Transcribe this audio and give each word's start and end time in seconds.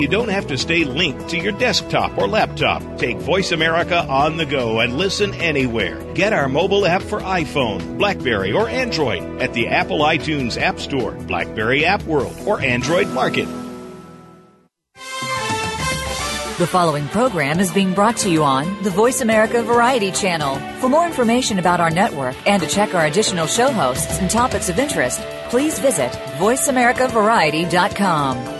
You 0.00 0.08
don't 0.08 0.30
have 0.30 0.46
to 0.46 0.56
stay 0.56 0.84
linked 0.84 1.28
to 1.28 1.38
your 1.38 1.52
desktop 1.52 2.16
or 2.16 2.26
laptop. 2.26 2.82
Take 2.96 3.18
Voice 3.18 3.52
America 3.52 3.98
on 3.98 4.38
the 4.38 4.46
go 4.46 4.80
and 4.80 4.96
listen 4.96 5.34
anywhere. 5.34 6.02
Get 6.14 6.32
our 6.32 6.48
mobile 6.48 6.86
app 6.86 7.02
for 7.02 7.20
iPhone, 7.20 7.98
Blackberry, 7.98 8.50
or 8.50 8.66
Android 8.66 9.42
at 9.42 9.52
the 9.52 9.68
Apple 9.68 9.98
iTunes 9.98 10.58
App 10.58 10.80
Store, 10.80 11.12
Blackberry 11.12 11.84
App 11.84 12.02
World, 12.04 12.34
or 12.46 12.62
Android 12.62 13.08
Market. 13.08 13.46
The 16.56 16.66
following 16.66 17.06
program 17.08 17.60
is 17.60 17.70
being 17.70 17.92
brought 17.92 18.16
to 18.18 18.30
you 18.30 18.42
on 18.42 18.82
the 18.82 18.90
Voice 18.90 19.20
America 19.20 19.62
Variety 19.62 20.12
Channel. 20.12 20.56
For 20.80 20.88
more 20.88 21.06
information 21.06 21.58
about 21.58 21.80
our 21.80 21.90
network 21.90 22.36
and 22.46 22.62
to 22.62 22.68
check 22.68 22.94
our 22.94 23.04
additional 23.04 23.46
show 23.46 23.70
hosts 23.70 24.18
and 24.18 24.30
topics 24.30 24.70
of 24.70 24.78
interest, 24.78 25.20
please 25.50 25.78
visit 25.78 26.10
VoiceAmericaVariety.com. 26.38 28.59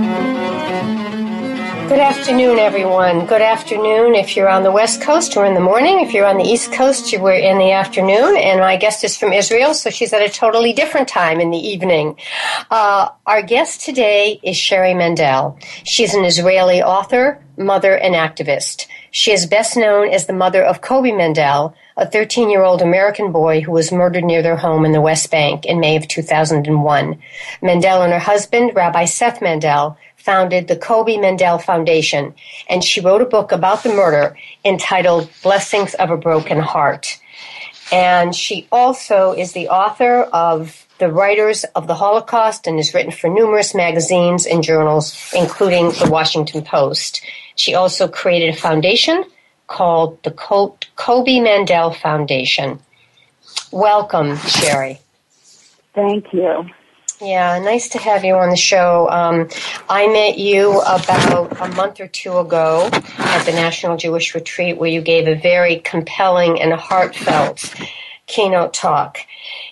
Good 1.91 1.99
afternoon, 1.99 2.57
everyone. 2.57 3.25
Good 3.25 3.41
afternoon 3.41 4.15
if 4.15 4.37
you're 4.37 4.47
on 4.47 4.63
the 4.63 4.71
West 4.71 5.01
Coast 5.01 5.35
or 5.35 5.45
in 5.45 5.55
the 5.55 5.59
morning. 5.59 5.99
If 5.99 6.13
you're 6.13 6.25
on 6.25 6.37
the 6.37 6.45
East 6.45 6.71
Coast, 6.71 7.13
we're 7.19 7.33
in 7.33 7.57
the 7.57 7.73
afternoon. 7.73 8.37
And 8.37 8.61
my 8.61 8.77
guest 8.77 9.03
is 9.03 9.17
from 9.17 9.33
Israel, 9.33 9.73
so 9.73 9.89
she's 9.89 10.13
at 10.13 10.21
a 10.21 10.29
totally 10.29 10.71
different 10.71 11.09
time 11.09 11.41
in 11.41 11.51
the 11.51 11.57
evening. 11.57 12.15
Uh, 12.69 13.09
our 13.25 13.41
guest 13.41 13.81
today 13.81 14.39
is 14.41 14.55
Sherri 14.55 14.93
Mandell. 14.93 15.61
She's 15.83 16.13
an 16.13 16.23
Israeli 16.23 16.81
author, 16.81 17.43
mother, 17.57 17.97
and 17.97 18.15
activist. 18.15 18.87
She 19.11 19.33
is 19.33 19.45
best 19.45 19.75
known 19.75 20.07
as 20.07 20.27
the 20.27 20.33
mother 20.33 20.63
of 20.63 20.79
Koby 20.79 21.11
Mandell, 21.11 21.73
a 21.97 22.09
13 22.09 22.49
year 22.49 22.63
old 22.63 22.81
American 22.81 23.31
boy 23.31 23.61
who 23.61 23.71
was 23.71 23.91
murdered 23.91 24.23
near 24.23 24.41
their 24.41 24.55
home 24.55 24.85
in 24.85 24.91
the 24.91 25.01
West 25.01 25.29
Bank 25.31 25.65
in 25.65 25.79
May 25.79 25.95
of 25.95 26.07
2001. 26.07 27.21
Mandell 27.61 28.03
and 28.03 28.13
her 28.13 28.19
husband, 28.19 28.71
Rabbi 28.75 29.05
Seth 29.05 29.39
Mandell, 29.39 29.97
founded 30.15 30.67
the 30.67 30.75
Koby 30.75 31.17
Mandell 31.17 31.61
Foundation, 31.61 32.33
and 32.69 32.83
she 32.83 33.01
wrote 33.01 33.21
a 33.21 33.25
book 33.25 33.51
about 33.51 33.83
the 33.83 33.89
murder 33.89 34.37
entitled 34.63 35.29
Blessings 35.41 35.93
of 35.95 36.11
a 36.11 36.17
Broken 36.17 36.59
Heart. 36.59 37.19
And 37.91 38.33
she 38.33 38.67
also 38.71 39.33
is 39.33 39.51
the 39.51 39.67
author 39.67 40.21
of 40.21 40.87
The 40.99 41.11
Writers 41.11 41.65
of 41.75 41.87
the 41.87 41.95
Holocaust 41.95 42.67
and 42.67 42.77
has 42.77 42.93
written 42.93 43.11
for 43.11 43.29
numerous 43.29 43.75
magazines 43.75 44.45
and 44.45 44.63
journals, 44.63 45.33
including 45.35 45.89
the 45.89 46.09
Washington 46.09 46.63
Post. 46.63 47.21
She 47.55 47.73
also 47.73 48.07
created 48.07 48.53
a 48.53 48.57
foundation 48.57 49.25
called 49.71 50.21
the 50.23 50.31
Koby 50.31 51.39
Mandell 51.39 51.95
Foundation. 51.95 52.79
Welcome, 53.71 54.35
Sherri. 54.37 54.99
Thank 55.95 56.33
you. 56.33 56.69
Yeah, 57.21 57.59
nice 57.59 57.87
to 57.89 57.97
have 57.99 58.25
you 58.25 58.33
on 58.33 58.49
the 58.49 58.57
show. 58.57 59.07
Um, 59.09 59.47
I 59.87 60.07
met 60.07 60.37
you 60.37 60.81
about 60.81 61.61
a 61.61 61.67
month 61.75 62.01
or 62.01 62.07
two 62.07 62.37
ago 62.37 62.89
at 62.91 63.43
the 63.45 63.51
National 63.51 63.95
Jewish 63.95 64.35
Retreat 64.35 64.77
where 64.77 64.89
you 64.89 65.01
gave 65.01 65.27
a 65.27 65.35
very 65.35 65.77
compelling 65.77 66.61
and 66.61 66.73
heartfelt 66.73 67.73
keynote 68.27 68.73
talk. 68.73 69.19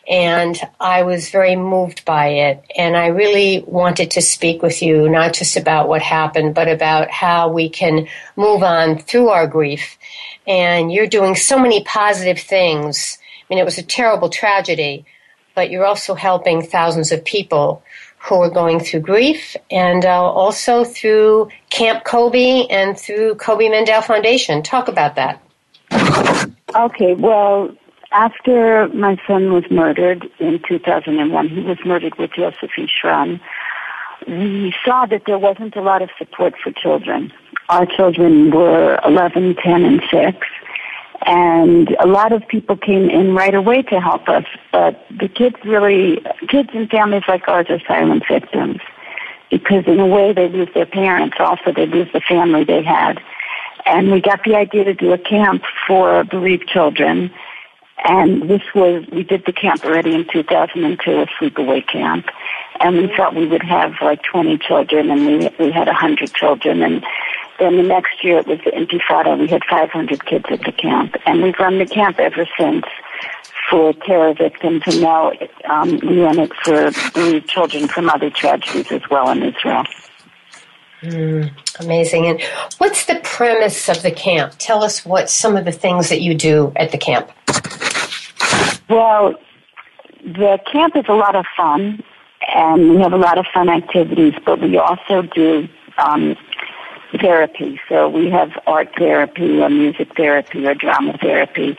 And 0.10 0.60
I 0.80 1.04
was 1.04 1.30
very 1.30 1.56
moved 1.56 2.04
by 2.04 2.28
it. 2.30 2.64
And 2.76 2.98
I 2.98 3.08
really 3.08 3.64
wanted 3.68 4.12
to 4.12 4.22
speak 4.22 4.64
with 4.64 4.82
you, 4.82 5.08
not 5.08 5.34
just 5.34 5.56
about 5.56 5.88
what 5.88 6.02
happened, 6.02 6.56
but 6.56 6.68
about 6.68 7.12
how 7.12 7.50
we 7.50 7.70
can 7.70 8.08
move 8.36 8.64
on 8.64 8.98
through 8.98 9.30
our 9.30 9.46
grief. 9.46 9.98
And 10.48 10.92
you're 10.92 11.08
doing 11.08 11.36
so 11.36 11.60
many 11.60 11.84
positive 11.84 12.40
things. 12.40 13.20
I 13.22 13.54
mean, 13.54 13.60
it 13.60 13.66
was 13.66 13.78
a 13.78 13.84
terrible 13.84 14.30
tragedy 14.30 15.06
but 15.60 15.70
you're 15.70 15.86
also 15.86 16.16
helping 16.16 16.62
thousands 16.62 17.12
of 17.12 17.26
people 17.26 17.84
who 18.18 18.36
are 18.36 18.50
going 18.50 18.80
through 18.80 19.02
grief 19.02 19.58
and 19.70 20.06
uh, 20.06 20.24
also 20.24 20.86
through 20.86 21.50
Camp 21.70 22.06
Koby 22.06 22.66
and 22.70 22.98
through 22.98 23.36
Koby 23.36 23.70
Mandell 23.70 24.02
Foundation. 24.02 24.64
Talk 24.64 24.88
about 24.88 25.16
that. 25.16 25.42
Okay, 26.74 27.14
well, 27.14 27.76
after 28.12 28.88
my 28.90 29.18
son 29.28 29.54
was 29.54 29.64
murdered 29.70 30.30
in 30.40 30.62
2001, 30.68 31.50
he 31.50 31.62
was 31.62 31.78
murdered 31.86 32.18
with 32.18 32.32
Yosef 32.38 32.72
Ish 32.78 33.02
Ran, 33.04 33.40
we 34.28 34.74
saw 34.84 35.06
that 35.06 35.24
there 35.26 35.40
wasn't 35.40 35.76
a 35.76 35.82
lot 35.82 36.02
of 36.02 36.10
support 36.18 36.54
for 36.62 36.72
children. 36.72 37.32
Our 37.70 37.86
children 37.86 38.52
were 38.52 39.00
11, 39.06 39.56
10, 39.56 39.86
and 39.86 40.02
6 40.12 40.48
and 41.26 41.96
a 42.00 42.08
lot 42.08 42.32
of 42.32 42.48
people 42.48 42.78
came 42.78 43.10
in 43.10 43.34
right 43.34 43.54
away 43.54 43.82
to 43.84 44.00
help 44.00 44.30
us. 44.30 44.46
But 44.72 45.06
the 45.10 45.28
kids 45.28 45.56
really, 45.66 46.24
kids 46.48 46.70
and 46.74 46.90
families 46.90 47.24
like 47.28 47.48
ours 47.48 47.68
are 47.70 47.80
silent 47.88 48.24
victims 48.30 48.80
because 49.52 49.86
in 49.86 50.00
a 50.00 50.08
way 50.08 50.34
they 50.34 50.48
lose 50.48 50.70
their 50.74 50.86
parents. 50.86 51.38
Also, 51.40 51.74
they 51.74 51.86
lose 51.86 52.08
the 52.14 52.22
family 52.22 52.64
they 52.64 52.84
had. 52.84 53.20
And 53.86 54.12
we 54.12 54.22
got 54.22 54.44
the 54.44 54.56
idea 54.56 54.84
to 54.86 54.94
do 54.94 55.12
a 55.12 55.18
camp 55.18 55.64
for 55.88 56.24
bereaved 56.24 56.68
children. 56.68 57.32
And 58.06 58.50
this 58.50 58.62
was, 58.74 59.06
we 59.12 59.24
did 59.24 59.46
the 59.46 59.54
camp 59.54 59.84
already 59.84 60.16
in 60.16 60.26
2002, 60.32 61.12
a 61.12 61.26
sleepaway 61.26 61.86
camp. 61.86 62.28
And 62.80 62.98
we 62.98 63.08
thought 63.16 63.36
we 63.36 63.48
would 63.48 63.64
have 63.64 63.94
like 64.02 64.22
20 64.24 64.58
children 64.58 65.12
and 65.12 65.26
we, 65.26 65.50
we 65.60 65.72
had 65.72 65.88
100 65.88 66.34
children. 66.34 66.82
And 66.82 67.04
then 67.60 67.76
the 67.76 67.84
next 67.84 68.24
year 68.24 68.40
it 68.40 68.48
was 68.48 68.60
the 68.64 68.72
Intifada. 68.72 69.34
And 69.34 69.42
we 69.42 69.48
had 69.48 69.64
500 69.70 70.26
kids 70.26 70.46
at 70.50 70.62
the 70.62 70.72
camp, 70.72 71.16
and 71.26 71.44
we've 71.44 71.60
run 71.60 71.78
the 71.78 71.86
camp 71.86 72.20
ever 72.20 72.48
since 72.58 72.86
for 73.70 73.94
terror 73.94 74.34
victims, 74.34 74.82
and 74.88 75.02
now 75.02 75.32
um, 75.70 76.00
we 76.00 76.22
run 76.22 76.40
it 76.40 76.52
for 76.64 76.92
children 77.42 77.88
from 77.88 78.10
other 78.10 78.30
tragedies 78.30 78.92
as 78.92 79.02
well 79.12 79.30
in 79.30 79.44
Israel. 79.44 79.84
Mm, 81.02 81.52
amazing. 81.80 82.26
And 82.26 82.42
what's 82.80 83.06
the 83.06 83.20
premise 83.24 83.88
of 83.88 84.02
the 84.02 84.12
camp? 84.12 84.54
Tell 84.58 84.84
us 84.84 85.06
what 85.06 85.30
some 85.30 85.56
of 85.56 85.66
the 85.66 85.72
things 85.72 86.10
that 86.10 86.22
you 86.22 86.34
do 86.34 86.74
at 86.76 86.92
the 86.92 86.98
camp. 86.98 87.32
Well, 88.90 89.36
the 90.24 90.60
camp 90.72 90.96
is 90.96 91.06
a 91.08 91.14
lot 91.14 91.36
of 91.36 91.46
fun, 91.56 92.04
and 92.54 92.90
we 92.90 93.02
have 93.02 93.14
a 93.14 93.18
lot 93.18 93.38
of 93.38 93.46
fun 93.54 93.70
activities, 93.70 94.34
but 94.46 94.60
we 94.60 94.78
also 94.78 95.22
do 95.22 95.68
um, 95.98 96.36
therapy. 97.20 97.80
So 97.88 98.10
we 98.10 98.30
have 98.30 98.52
art 98.68 98.90
therapy 98.98 99.62
or 99.62 99.70
music 99.70 100.16
therapy 100.16 100.66
or 100.66 100.74
drama 100.74 101.18
therapy. 101.18 101.78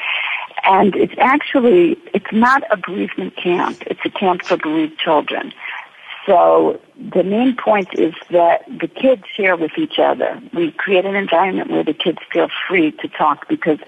And 0.64 0.94
it's 0.94 1.14
actually, 1.18 1.96
it's 2.14 2.32
not 2.32 2.62
a 2.70 2.76
bereavement 2.76 3.36
camp. 3.36 3.82
It's 3.86 4.00
a 4.04 4.10
camp 4.10 4.42
for 4.44 4.56
bereaved 4.56 4.98
children. 4.98 5.52
So 6.26 6.80
the 6.96 7.24
main 7.24 7.56
point 7.56 7.88
is 7.94 8.14
that 8.30 8.64
the 8.68 8.86
kids 8.86 9.22
share 9.34 9.56
with 9.56 9.72
each 9.78 9.98
other. 9.98 10.40
We 10.52 10.70
create 10.72 11.06
an 11.06 11.16
environment 11.16 11.70
where 11.70 11.84
the 11.84 11.94
kids 11.94 12.18
feel 12.30 12.48
free 12.68 12.92
to 12.92 13.08
talk 13.08 13.48
because 13.48 13.78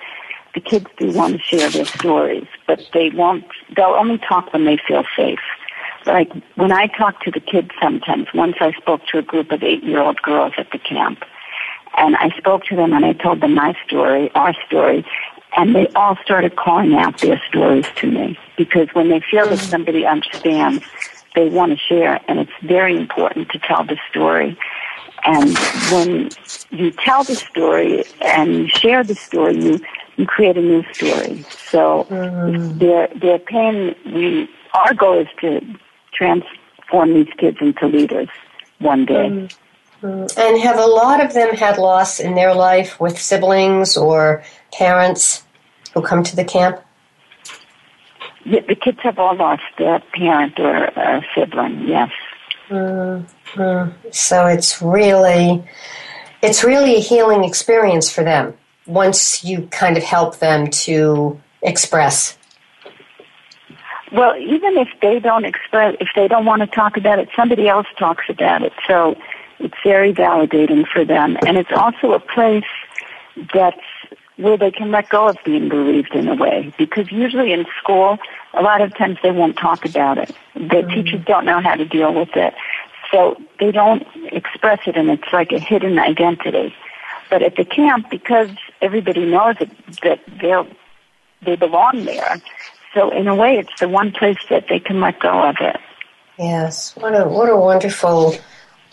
the 0.54 0.60
kids 0.60 0.86
do 0.98 1.10
want 1.12 1.34
to 1.34 1.38
share 1.40 1.70
their 1.70 1.86
stories, 1.86 2.46
but 2.66 2.80
they 2.92 3.10
won't, 3.10 3.44
they'll 3.74 3.96
only 3.98 4.18
talk 4.18 4.52
when 4.52 4.64
they 4.64 4.78
feel 4.86 5.04
safe 5.16 5.40
like 6.06 6.32
when 6.56 6.72
I 6.72 6.86
talk 6.86 7.20
to 7.22 7.30
the 7.30 7.40
kids 7.40 7.70
sometimes, 7.80 8.28
once 8.34 8.56
I 8.60 8.72
spoke 8.72 9.06
to 9.06 9.18
a 9.18 9.22
group 9.22 9.50
of 9.52 9.62
eight 9.62 9.82
year 9.82 10.00
old 10.00 10.20
girls 10.22 10.52
at 10.58 10.70
the 10.70 10.78
camp, 10.78 11.24
and 11.96 12.16
I 12.16 12.30
spoke 12.38 12.64
to 12.64 12.76
them 12.76 12.92
and 12.92 13.04
I 13.04 13.12
told 13.12 13.40
them 13.40 13.54
my 13.54 13.74
story, 13.86 14.30
our 14.34 14.54
story, 14.66 15.04
and 15.56 15.74
they 15.74 15.86
all 15.88 16.16
started 16.24 16.56
calling 16.56 16.94
out 16.94 17.18
their 17.18 17.40
stories 17.48 17.86
to 17.96 18.10
me 18.10 18.38
because 18.56 18.88
when 18.94 19.08
they 19.08 19.20
feel 19.20 19.48
that 19.48 19.58
somebody 19.58 20.06
understands, 20.06 20.84
they 21.34 21.48
want 21.48 21.72
to 21.72 21.78
share, 21.78 22.20
and 22.28 22.40
it's 22.40 22.52
very 22.62 22.96
important 22.96 23.50
to 23.50 23.58
tell 23.58 23.84
the 23.84 23.98
story. 24.10 24.58
And 25.24 25.56
when 25.92 26.30
you 26.70 26.90
tell 26.90 27.22
the 27.24 27.36
story 27.36 28.04
and 28.22 28.54
you 28.54 28.68
share 28.68 29.04
the 29.04 29.14
story, 29.14 29.56
you, 29.56 29.80
you 30.22 30.26
create 30.28 30.56
a 30.56 30.62
new 30.62 30.84
story. 30.92 31.44
So 31.70 32.06
mm. 32.08 32.78
their 32.78 33.08
their 33.24 33.40
pain, 33.40 33.94
we 34.06 34.48
our 34.72 34.94
goal 34.94 35.18
is 35.18 35.26
to 35.40 35.60
transform 36.12 37.14
these 37.14 37.32
kids 37.38 37.58
into 37.60 37.86
leaders 37.88 38.28
one 38.78 39.04
day. 39.04 39.28
Mm. 40.02 40.38
And 40.38 40.60
have 40.60 40.78
a 40.78 40.86
lot 40.86 41.24
of 41.24 41.34
them 41.34 41.54
had 41.54 41.76
loss 41.78 42.20
in 42.20 42.34
their 42.34 42.54
life 42.54 43.00
with 43.00 43.18
siblings 43.18 43.96
or 43.96 44.44
parents 44.72 45.44
who 45.94 46.02
come 46.02 46.22
to 46.24 46.36
the 46.36 46.44
camp? 46.44 46.80
Yeah, 48.44 48.62
the 48.66 48.74
kids 48.74 48.98
have 49.02 49.18
all 49.20 49.36
lost 49.36 49.62
a 49.78 50.02
parent 50.12 50.58
or 50.58 50.76
a 50.86 51.22
sibling, 51.34 51.86
yes. 51.86 52.10
Mm-hmm. 52.68 54.08
So 54.10 54.46
it's 54.46 54.82
really, 54.82 55.62
it's 56.42 56.64
really 56.64 56.96
a 56.96 57.00
healing 57.00 57.44
experience 57.44 58.10
for 58.10 58.24
them 58.24 58.54
once 58.86 59.44
you 59.44 59.68
kind 59.68 59.96
of 59.96 60.02
help 60.02 60.38
them 60.38 60.68
to 60.68 61.40
express. 61.62 62.36
Well, 64.10 64.36
even 64.36 64.76
if 64.76 64.88
they 65.00 65.20
don't 65.20 65.44
express, 65.44 65.96
if 66.00 66.08
they 66.14 66.28
don't 66.28 66.44
want 66.44 66.60
to 66.60 66.66
talk 66.66 66.96
about 66.96 67.18
it, 67.18 67.28
somebody 67.34 67.68
else 67.68 67.86
talks 67.98 68.24
about 68.28 68.62
it. 68.62 68.72
So 68.86 69.16
it's 69.58 69.74
very 69.82 70.12
validating 70.12 70.86
for 70.86 71.04
them. 71.04 71.38
And 71.46 71.56
it's 71.56 71.72
also 71.72 72.12
a 72.12 72.20
place 72.20 72.64
that's 73.54 73.80
where 74.36 74.58
they 74.58 74.70
can 74.70 74.90
let 74.90 75.08
go 75.08 75.28
of 75.28 75.38
being 75.44 75.68
bereaved 75.68 76.14
in 76.14 76.28
a 76.28 76.34
way. 76.34 76.74
Because 76.76 77.10
usually 77.10 77.52
in 77.52 77.64
school, 77.78 78.18
a 78.54 78.62
lot 78.62 78.80
of 78.80 78.94
times 78.96 79.18
they 79.22 79.30
won't 79.30 79.56
talk 79.56 79.84
about 79.84 80.18
it. 80.18 80.34
The 80.54 80.60
mm-hmm. 80.60 80.90
teachers 80.90 81.24
don't 81.24 81.46
know 81.46 81.60
how 81.60 81.76
to 81.76 81.84
deal 81.84 82.12
with 82.12 82.36
it. 82.36 82.54
So 83.10 83.40
they 83.60 83.70
don't 83.70 84.06
express 84.32 84.80
it 84.86 84.96
and 84.96 85.10
it's 85.10 85.32
like 85.32 85.52
a 85.52 85.58
hidden 85.58 85.98
identity. 85.98 86.74
But 87.30 87.42
at 87.42 87.56
the 87.56 87.64
camp, 87.64 88.10
because 88.10 88.50
everybody 88.82 89.24
knows 89.24 89.56
it, 89.60 89.70
that 90.02 90.20
they're, 90.40 90.66
they 91.44 91.56
belong 91.56 92.04
there, 92.04 92.40
so 92.94 93.10
in 93.10 93.28
a 93.28 93.34
way 93.34 93.56
it's 93.58 93.80
the 93.80 93.88
one 93.88 94.12
place 94.12 94.38
that 94.50 94.66
they 94.68 94.80
can 94.80 95.00
let 95.00 95.20
go 95.20 95.48
of 95.48 95.56
it. 95.60 95.80
Yes, 96.38 96.94
what 96.96 97.14
a, 97.14 97.26
what 97.26 97.48
a 97.48 97.56
wonderful 97.56 98.34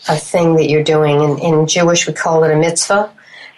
a 0.08 0.16
thing 0.16 0.56
that 0.56 0.68
you're 0.68 0.84
doing. 0.84 1.20
In, 1.20 1.38
in 1.38 1.66
Jewish, 1.66 2.06
we 2.06 2.12
call 2.12 2.44
it 2.44 2.50
a 2.50 2.56
mitzvah, 2.56 3.10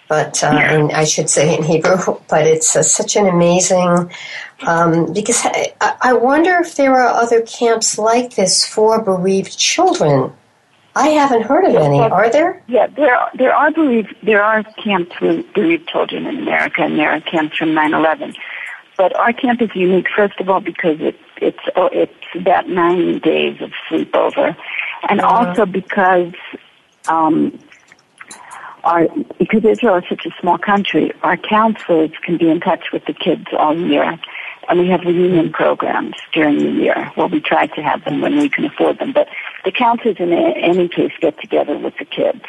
but 0.07 0.43
uh, 0.43 0.51
yeah. 0.53 0.73
in, 0.73 0.91
I 0.91 1.05
should 1.05 1.29
say 1.29 1.55
in 1.55 1.63
Hebrew. 1.63 1.97
But 2.29 2.47
it's 2.47 2.75
uh, 2.75 2.83
such 2.83 3.15
an 3.15 3.27
amazing 3.27 4.11
um, 4.65 5.13
because 5.13 5.41
I, 5.45 5.73
I 6.01 6.13
wonder 6.13 6.57
if 6.59 6.75
there 6.75 6.93
are 6.93 7.21
other 7.21 7.41
camps 7.41 7.97
like 7.97 8.35
this 8.35 8.65
for 8.65 9.01
bereaved 9.01 9.57
children. 9.57 10.33
I 10.95 11.09
haven't 11.09 11.43
heard 11.43 11.65
of 11.65 11.75
any. 11.75 11.99
Are 11.99 12.29
there? 12.29 12.61
Yeah, 12.67 12.87
there 12.87 13.15
are, 13.15 13.31
there 13.35 13.53
are 13.53 13.71
bereaved 13.71 14.15
there 14.21 14.43
are 14.43 14.63
camps 14.83 15.15
for 15.15 15.41
bereaved 15.55 15.87
children 15.87 16.27
in 16.27 16.39
America, 16.39 16.83
and 16.83 16.99
there 16.99 17.09
are 17.09 17.21
camps 17.21 17.57
from 17.57 17.69
9/11. 17.69 18.35
But 18.95 19.15
our 19.15 19.33
camp 19.33 19.61
is 19.61 19.69
unique, 19.73 20.07
first 20.15 20.39
of 20.39 20.49
all, 20.49 20.59
because 20.59 21.01
it, 21.01 21.15
it's 21.37 21.59
oh, 21.75 21.89
it's 21.91 22.13
about 22.35 22.69
nine 22.69 23.19
days 23.19 23.59
of 23.61 23.71
sleepover, 23.89 24.55
and 25.09 25.19
uh-huh. 25.19 25.47
also 25.47 25.65
because 25.65 26.33
um, 27.07 27.57
our 28.83 29.07
because 29.39 29.65
Israel 29.65 29.95
is 29.95 30.03
such 30.07 30.25
a 30.27 30.31
small 30.39 30.59
country, 30.59 31.11
our 31.23 31.37
counselors 31.37 32.11
can 32.23 32.37
be 32.37 32.49
in 32.49 32.59
touch 32.59 32.91
with 32.91 33.05
the 33.05 33.13
kids 33.13 33.45
all 33.57 33.75
year, 33.75 34.19
and 34.69 34.79
we 34.79 34.87
have 34.89 35.01
reunion 35.01 35.51
programs 35.51 36.15
during 36.33 36.57
the 36.57 36.71
year. 36.71 37.11
Well, 37.17 37.29
we 37.29 37.41
try 37.41 37.67
to 37.67 37.81
have 37.81 38.03
them 38.05 38.21
when 38.21 38.37
we 38.37 38.49
can 38.49 38.65
afford 38.65 38.99
them, 38.99 39.13
but 39.13 39.27
the 39.65 39.71
counselors 39.71 40.17
in 40.19 40.33
any 40.33 40.87
case 40.87 41.11
get 41.19 41.39
together 41.39 41.77
with 41.77 41.93
the 41.97 42.05
kids, 42.05 42.43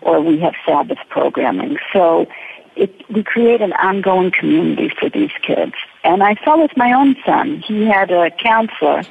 or 0.00 0.20
we 0.20 0.40
have 0.40 0.54
Sabbath 0.66 0.98
programming. 1.08 1.76
So 1.92 2.26
it, 2.76 2.92
we 3.10 3.22
create 3.22 3.60
an 3.60 3.72
ongoing 3.72 4.30
community 4.30 4.90
for 4.98 5.10
these 5.10 5.32
kids. 5.42 5.74
And 6.04 6.22
I 6.22 6.36
saw 6.44 6.60
with 6.60 6.76
my 6.76 6.92
own 6.92 7.16
son, 7.26 7.62
he 7.66 7.84
had 7.86 8.10
a 8.10 8.30
counselor 8.30 9.02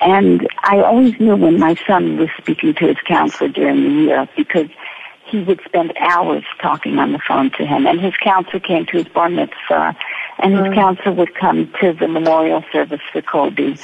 and 0.00 0.46
I 0.62 0.80
always 0.80 1.18
knew 1.18 1.36
when 1.36 1.58
my 1.58 1.74
son 1.86 2.18
was 2.18 2.28
speaking 2.38 2.74
to 2.74 2.88
his 2.88 2.98
counselor 3.06 3.48
during 3.48 3.82
the 3.82 4.02
year 4.02 4.28
because 4.36 4.68
he 5.26 5.42
would 5.42 5.60
spend 5.64 5.94
hours 5.98 6.44
talking 6.60 6.98
on 6.98 7.12
the 7.12 7.18
phone 7.26 7.50
to 7.52 7.66
him. 7.66 7.86
And 7.86 8.00
his 8.00 8.14
counselor 8.22 8.60
came 8.60 8.86
to 8.86 8.98
his 8.98 9.08
bar 9.08 9.28
mitzvah, 9.28 9.96
and 10.38 10.54
his 10.54 10.74
counsel 10.74 11.14
would 11.14 11.34
come 11.34 11.72
to 11.80 11.92
the 11.92 12.08
memorial 12.08 12.64
service 12.72 13.00
for 13.12 13.22
Koby. 13.22 13.78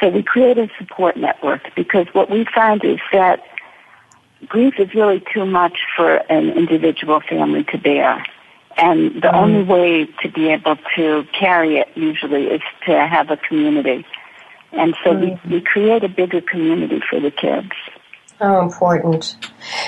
So 0.00 0.08
we 0.08 0.22
created 0.22 0.70
a 0.70 0.74
support 0.78 1.16
network 1.16 1.74
because 1.74 2.06
what 2.12 2.30
we 2.30 2.46
found 2.54 2.84
is 2.84 3.00
that 3.12 3.42
grief 4.46 4.74
is 4.78 4.94
really 4.94 5.22
too 5.32 5.44
much 5.44 5.78
for 5.96 6.16
an 6.30 6.50
individual 6.50 7.20
family 7.20 7.64
to 7.64 7.78
bear. 7.78 8.24
And 8.76 9.16
the 9.16 9.28
mm. 9.28 9.34
only 9.34 9.62
way 9.64 10.06
to 10.22 10.28
be 10.30 10.48
able 10.48 10.76
to 10.96 11.26
carry 11.38 11.78
it 11.78 11.88
usually 11.96 12.44
is 12.44 12.62
to 12.86 13.06
have 13.06 13.30
a 13.30 13.36
community. 13.36 14.06
And 14.72 14.94
so 15.02 15.12
mm-hmm. 15.12 15.50
we, 15.50 15.56
we 15.56 15.60
create 15.60 16.04
a 16.04 16.08
bigger 16.08 16.40
community 16.40 17.00
for 17.08 17.18
the 17.18 17.30
kids. 17.30 17.72
How 18.38 18.60
important. 18.60 19.36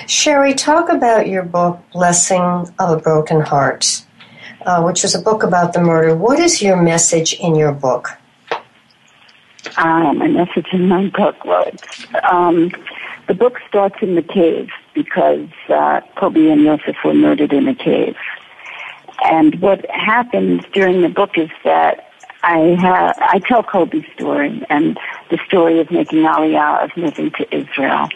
Sherri, 0.08 0.54
talk 0.54 0.88
about 0.88 1.28
your 1.28 1.44
book, 1.44 1.80
Blessing 1.92 2.42
of 2.80 2.90
a 2.90 2.96
Broken 2.96 3.42
Heart, 3.42 4.04
uh, 4.66 4.82
which 4.82 5.04
is 5.04 5.14
a 5.14 5.20
book 5.20 5.42
about 5.42 5.72
the 5.72 5.80
murder. 5.80 6.14
What 6.14 6.38
is 6.38 6.62
your 6.62 6.80
message 6.80 7.34
in 7.34 7.54
your 7.54 7.72
book? 7.72 8.10
Um, 9.76 10.18
my 10.18 10.28
message 10.28 10.66
in 10.72 10.88
my 10.88 11.08
book, 11.08 11.44
well, 11.44 11.70
um, 12.30 12.72
the 13.28 13.34
book 13.34 13.58
starts 13.68 13.96
in 14.02 14.14
the 14.14 14.22
cave 14.22 14.68
because 14.94 15.48
uh, 15.68 16.00
Koby 16.16 16.50
and 16.52 16.62
Yosef 16.62 16.96
were 17.04 17.14
murdered 17.14 17.52
in 17.52 17.68
a 17.68 17.74
cave. 17.74 18.16
And 19.24 19.60
what 19.60 19.88
happens 19.90 20.62
during 20.72 21.02
the 21.02 21.08
book 21.08 21.36
is 21.36 21.50
that 21.64 22.10
I 22.42 22.76
have, 22.80 23.16
I 23.20 23.38
tell 23.46 23.62
Koby's 23.62 24.10
story 24.14 24.64
and 24.70 24.98
the 25.30 25.38
story 25.46 25.78
of 25.78 25.90
making 25.90 26.20
Aliyah, 26.20 26.84
of 26.84 26.96
moving 26.96 27.30
to 27.32 27.54
Israel. 27.54 28.08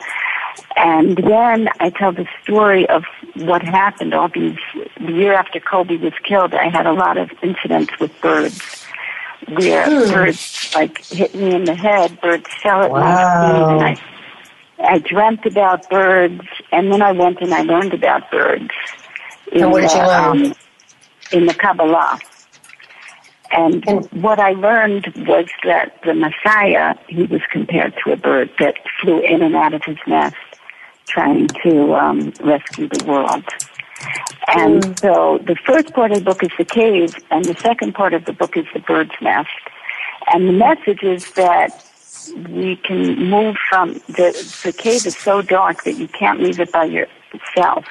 And 0.77 1.17
then 1.17 1.69
I 1.81 1.91
tell 1.91 2.13
the 2.13 2.27
story 2.43 2.89
of 2.89 3.05
what 3.37 3.63
happened 3.63 4.15
all 4.15 4.29
these, 4.29 4.59
the 5.01 5.13
year 5.13 5.35
after 5.35 5.61
Koby 5.61 6.01
was 6.01 6.13
killed, 6.23 6.55
I 6.55 6.69
had 6.69 6.87
a 6.87 6.93
lot 6.93 7.17
of 7.17 7.31
incidents 7.43 7.93
with 8.01 8.13
birds 8.21 8.85
where 9.49 9.85
hmm. 9.85 10.13
birds 10.13 10.73
like 10.75 11.05
hit 11.05 11.35
me 11.35 11.55
in 11.55 11.65
the 11.65 11.75
head, 11.75 12.21
birds 12.21 12.49
fell 12.63 12.83
at 12.83 12.91
wow. 12.91 13.01
my 13.01 13.95
feet 13.95 14.01
and 14.79 14.89
I, 14.89 14.95
I 14.95 14.99
dreamt 14.99 15.47
about 15.47 15.89
birds 15.91 16.43
and 16.73 16.93
then 16.93 17.03
I 17.03 17.13
went 17.13 17.41
and 17.41 17.53
I 17.53 17.63
learned 17.63 17.95
about 17.95 18.31
birds. 18.31 18.71
And 19.53 19.71
what 19.71 19.83
did 19.83 19.93
you 19.93 19.99
learn? 19.99 20.47
Um, 20.47 20.55
in 21.33 21.47
the 21.47 21.55
Kabbalah. 21.55 22.19
And, 23.53 23.85
what 24.11 24.41
I 24.41 24.51
learned 24.51 25.13
was 25.29 25.47
that 25.63 26.03
the 26.05 26.15
Messiah, 26.15 26.97
he 27.09 27.23
was 27.25 27.41
compared 27.53 27.95
to 28.05 28.13
a 28.13 28.17
bird 28.17 28.51
that 28.59 28.75
flew 29.01 29.21
in 29.21 29.43
and 29.43 29.55
out 29.55 29.75
of 29.75 29.85
his 29.85 29.99
nest 30.07 30.35
trying 31.07 31.49
to 31.63 31.95
um, 31.95 32.33
rescue 32.41 32.89
the 32.89 33.05
world. 33.05 33.45
And 34.49 34.83
mm. 34.83 35.01
so 35.01 35.39
the 35.45 35.57
first 35.67 35.93
part 35.95 36.13
of 36.13 36.19
the 36.19 36.25
book 36.25 36.43
is 36.43 36.51
the 36.59 36.65
cave, 36.65 37.15
and 37.31 37.45
the 37.45 37.55
second 37.55 37.95
part 37.95 38.15
of 38.15 38.25
the 38.25 38.33
book 38.33 38.57
is 38.57 38.67
the 38.75 38.81
bird's 38.81 39.13
nest. 39.21 39.49
And 40.33 40.49
the 40.49 40.53
message 40.53 41.03
is 41.03 41.31
that 41.33 41.85
we 42.49 42.77
can 42.77 43.29
move 43.29 43.57
from 43.69 43.95
the 44.09 44.33
the 44.65 44.73
cave 44.73 45.07
is 45.07 45.17
so 45.17 45.43
dark 45.43 45.85
that 45.85 45.95
you 45.95 46.09
can't 46.09 46.41
leave 46.41 46.59
it 46.61 46.73
by 46.73 46.85
yourself. 46.85 47.85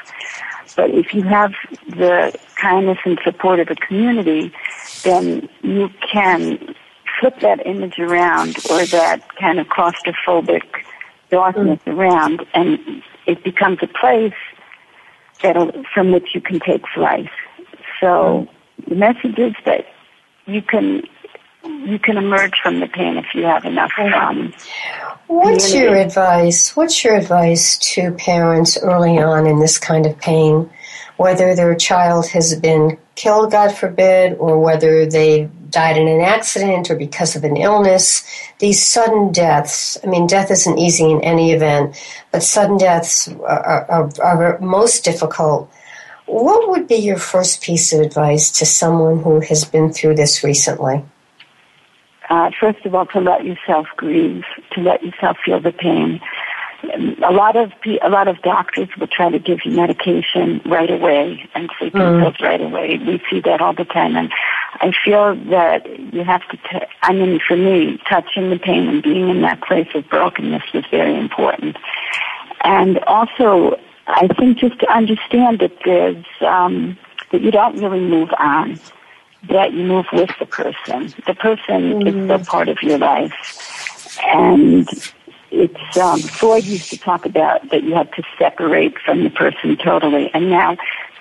But 0.76 0.90
if 0.90 1.14
you 1.14 1.22
have 1.24 1.54
the 1.88 2.38
kindness 2.56 2.98
and 3.06 3.20
support 3.24 3.60
of 3.60 3.70
a 3.70 3.76
community, 3.76 4.52
then 5.04 5.48
you 5.62 5.90
can 6.12 6.76
flip 7.20 7.40
that 7.42 7.66
image 7.66 8.00
around 8.00 8.58
or 8.72 8.86
that 8.88 9.22
kind 9.36 9.60
of 9.60 9.68
claustrophobic 9.68 10.64
darkness 11.34 11.80
mm. 11.86 11.98
around 11.98 12.46
and 12.54 12.80
it 13.26 13.44
becomes 13.44 13.80
a 13.82 13.88
place 13.88 14.34
that 15.42 15.56
from 15.94 16.12
which 16.12 16.30
you 16.36 16.42
can 16.42 16.60
take 16.60 16.84
flight. 16.94 17.30
So 18.00 18.08
mm. 18.08 18.90
the 18.90 18.96
message 18.96 19.38
is 19.40 19.56
that 19.66 19.86
you 20.46 20.62
can 20.62 21.04
you 21.64 21.98
can 21.98 22.18
emerge 22.18 22.56
from 22.62 22.82
the 22.82 22.88
pain 22.88 23.18
if 23.18 23.28
you 23.34 23.44
have 23.44 23.64
enough 23.64 23.92
um, 23.98 24.54
What's 25.28 25.72
community. 25.72 25.78
your 25.80 25.96
advice? 25.96 26.76
What's 26.76 27.04
your 27.04 27.16
advice 27.16 27.78
to 27.94 28.12
parents 28.12 28.78
early 28.78 29.18
on 29.18 29.48
in 29.48 29.60
this 29.60 29.78
kind 29.78 30.06
of 30.06 30.20
pain, 30.20 30.70
whether 31.16 31.56
their 31.56 31.74
child 31.76 32.28
has 32.28 32.54
been 32.60 32.98
killed, 33.16 33.52
God 33.52 33.74
forbid, 33.74 34.34
or 34.40 34.60
whether 34.60 35.06
they 35.06 35.50
died 35.74 35.98
in 35.98 36.08
an 36.08 36.22
accident 36.22 36.90
or 36.90 36.96
because 36.96 37.36
of 37.36 37.44
an 37.44 37.58
illness? 37.58 38.24
These 38.60 38.86
sudden 38.86 39.32
deaths. 39.32 39.98
I 40.04 40.08
mean, 40.08 40.28
death 40.28 40.52
isn't 40.52 40.78
easy 40.78 41.12
in 41.12 41.22
any 41.22 41.52
event, 41.52 42.02
but 42.32 42.44
sudden 42.44 42.78
deaths 42.78 43.28
are, 43.28 43.92
are, 43.92 44.10
are 44.22 44.60
most 44.60 45.04
difficult. 45.04 45.70
What 46.26 46.70
would 46.70 46.88
be 46.88 46.96
your 46.96 47.18
first 47.18 47.62
piece 47.62 47.92
of 47.92 48.00
advice 48.00 48.50
to 48.60 48.66
someone 48.66 49.24
who 49.24 49.42
has 49.42 49.66
been 49.66 49.92
through 49.92 50.16
this 50.16 50.44
recently? 50.44 51.04
uh, 52.34 52.52
first 52.60 52.86
of 52.86 52.96
all, 52.96 53.06
to 53.08 53.20
let 53.20 53.46
yourself 53.46 53.88
grieve, 53.96 54.44
to 54.72 54.82
let 54.82 55.04
yourself 55.04 55.38
feel 55.46 55.60
the 55.60 55.72
pain. 55.72 56.20
A 57.24 57.32
lot 57.32 57.56
of 57.56 57.72
a 58.02 58.10
lot 58.10 58.28
of 58.28 58.42
doctors 58.42 58.90
will 59.00 59.08
try 59.08 59.30
to 59.30 59.40
give 59.40 59.60
you 59.64 59.72
medication 59.72 60.60
right 60.66 60.92
away 60.92 61.50
and 61.56 61.70
sleeping 61.80 62.02
mm. 62.02 62.22
pills 62.22 62.36
right 62.42 62.60
away. 62.60 62.98
We 62.98 63.22
see 63.30 63.40
that 63.42 63.62
all 63.62 63.74
the 63.74 63.86
time, 63.86 64.18
and 64.18 64.30
I 64.84 64.92
feel 64.92 65.36
that 65.50 65.88
you 66.14 66.26
have 66.26 66.46
to. 66.50 66.58
T- 66.58 66.86
I 67.02 67.14
mean, 67.14 67.40
for 67.48 67.56
me, 67.56 68.02
touching 68.10 68.50
the 68.50 68.60
pain 68.60 68.90
and 68.90 69.02
being 69.02 69.30
in 69.30 69.42
that 69.42 69.62
place 69.62 69.88
of 69.96 70.10
brokenness 70.10 70.74
was 70.74 70.84
very 70.92 71.18
important. 71.18 71.78
And 72.66 73.00
also, 73.00 73.80
I 74.08 74.28
think 74.28 74.58
just 74.58 74.80
to 74.80 74.92
understand 74.92 75.60
that 75.60 75.72
there's, 75.86 76.26
um, 76.42 76.98
that 77.32 77.42
you 77.42 77.50
don't 77.50 77.78
really 77.78 78.02
move 78.02 78.30
on, 78.38 78.78
that 79.50 79.72
you 79.72 79.86
move 79.86 80.06
with 80.12 80.32
the 80.38 80.46
person. 80.46 81.14
The 81.26 81.36
person 81.36 82.02
mm. 82.02 82.08
is 82.08 82.26
still 82.26 82.46
part 82.46 82.68
of 82.68 82.78
your 82.82 82.98
life. 82.98 84.20
And 84.26 84.86
it's, 85.50 85.98
um, 85.98 86.20
Freud 86.20 86.66
used 86.66 86.90
to 86.90 86.98
talk 86.98 87.26
about 87.26 87.70
that 87.70 87.84
you 87.84 87.94
have 87.94 88.12
to 88.12 88.24
separate 88.38 89.00
from 89.00 89.24
the 89.24 89.30
person 89.30 89.78
totally. 89.78 90.30
And 90.34 90.50
now 90.50 90.76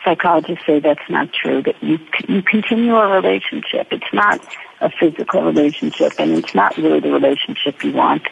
psychologists 0.04 0.66
say 0.66 0.80
that's 0.80 1.08
not 1.08 1.32
true, 1.32 1.62
that 1.62 1.82
you, 1.82 1.98
you 2.28 2.42
continue 2.42 2.96
a 2.96 3.08
relationship. 3.08 3.88
It's 3.90 4.12
not 4.12 4.40
a 4.80 4.90
physical 4.90 5.42
relationship 5.42 6.12
and 6.18 6.32
it's 6.32 6.54
not 6.54 6.76
really 6.76 7.00
the 7.00 7.12
relationship 7.12 7.82
you 7.84 7.92
want, 7.92 8.22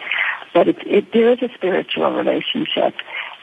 but 0.53 0.69
it, 0.69 0.77
it, 0.87 1.13
there 1.13 1.33
is 1.33 1.43
a 1.43 1.49
spiritual 1.55 2.13
relationship. 2.13 2.95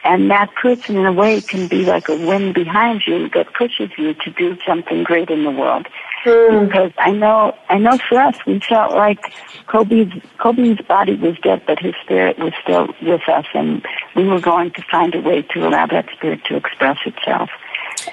And 0.04 0.30
that 0.32 0.54
person 0.56 0.96
in 0.96 1.06
a 1.06 1.12
way 1.12 1.42
can 1.42 1.68
be 1.68 1.86
like 1.86 2.08
a 2.08 2.16
wind 2.16 2.54
behind 2.54 3.04
you 3.06 3.30
that 3.30 3.54
pushes 3.54 3.90
you 3.98 4.14
to 4.14 4.30
do 4.32 4.58
something 4.66 5.04
great 5.04 5.30
in 5.30 5.44
the 5.44 5.52
world. 5.52 5.88
Mm. 6.24 6.68
Because 6.68 6.92
I 6.98 7.12
know, 7.12 7.58
I 7.70 7.78
know 7.78 7.98
for 8.08 8.20
us, 8.20 8.36
we 8.46 8.60
felt 8.60 8.94
like 8.94 9.20
Koby's, 9.68 10.14
Koby's 10.40 10.82
body 10.86 11.16
was 11.16 11.38
dead, 11.40 11.64
but 11.66 11.80
his 11.80 11.94
spirit 12.04 12.40
was 12.40 12.54
still 12.64 12.88
with 13.02 13.28
us 13.28 13.46
and 13.54 13.86
we 14.16 14.26
were 14.26 14.40
going 14.40 14.72
to 14.72 14.84
find 14.90 15.14
a 15.16 15.22
way 15.22 15.42
to 15.42 15.68
allow 15.68 15.88
that 15.88 16.08
spirit 16.16 16.42
to 16.46 16.56
express 16.56 16.98
itself. 17.06 17.50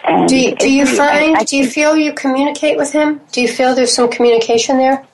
And 0.03 0.29
do 0.29 0.37
you, 0.37 0.57
do 0.57 0.71
you 0.71 0.87
find, 0.87 1.37
I, 1.37 1.41
I, 1.41 1.45
do 1.45 1.57
you 1.57 1.69
feel 1.69 1.97
you 1.97 2.13
communicate 2.13 2.77
with 2.77 2.93
him? 2.93 3.21
Do 3.33 3.41
you 3.41 3.49
feel 3.49 3.75
there's 3.75 3.93
some 3.93 4.11
communication 4.11 4.79
there? 4.79 5.07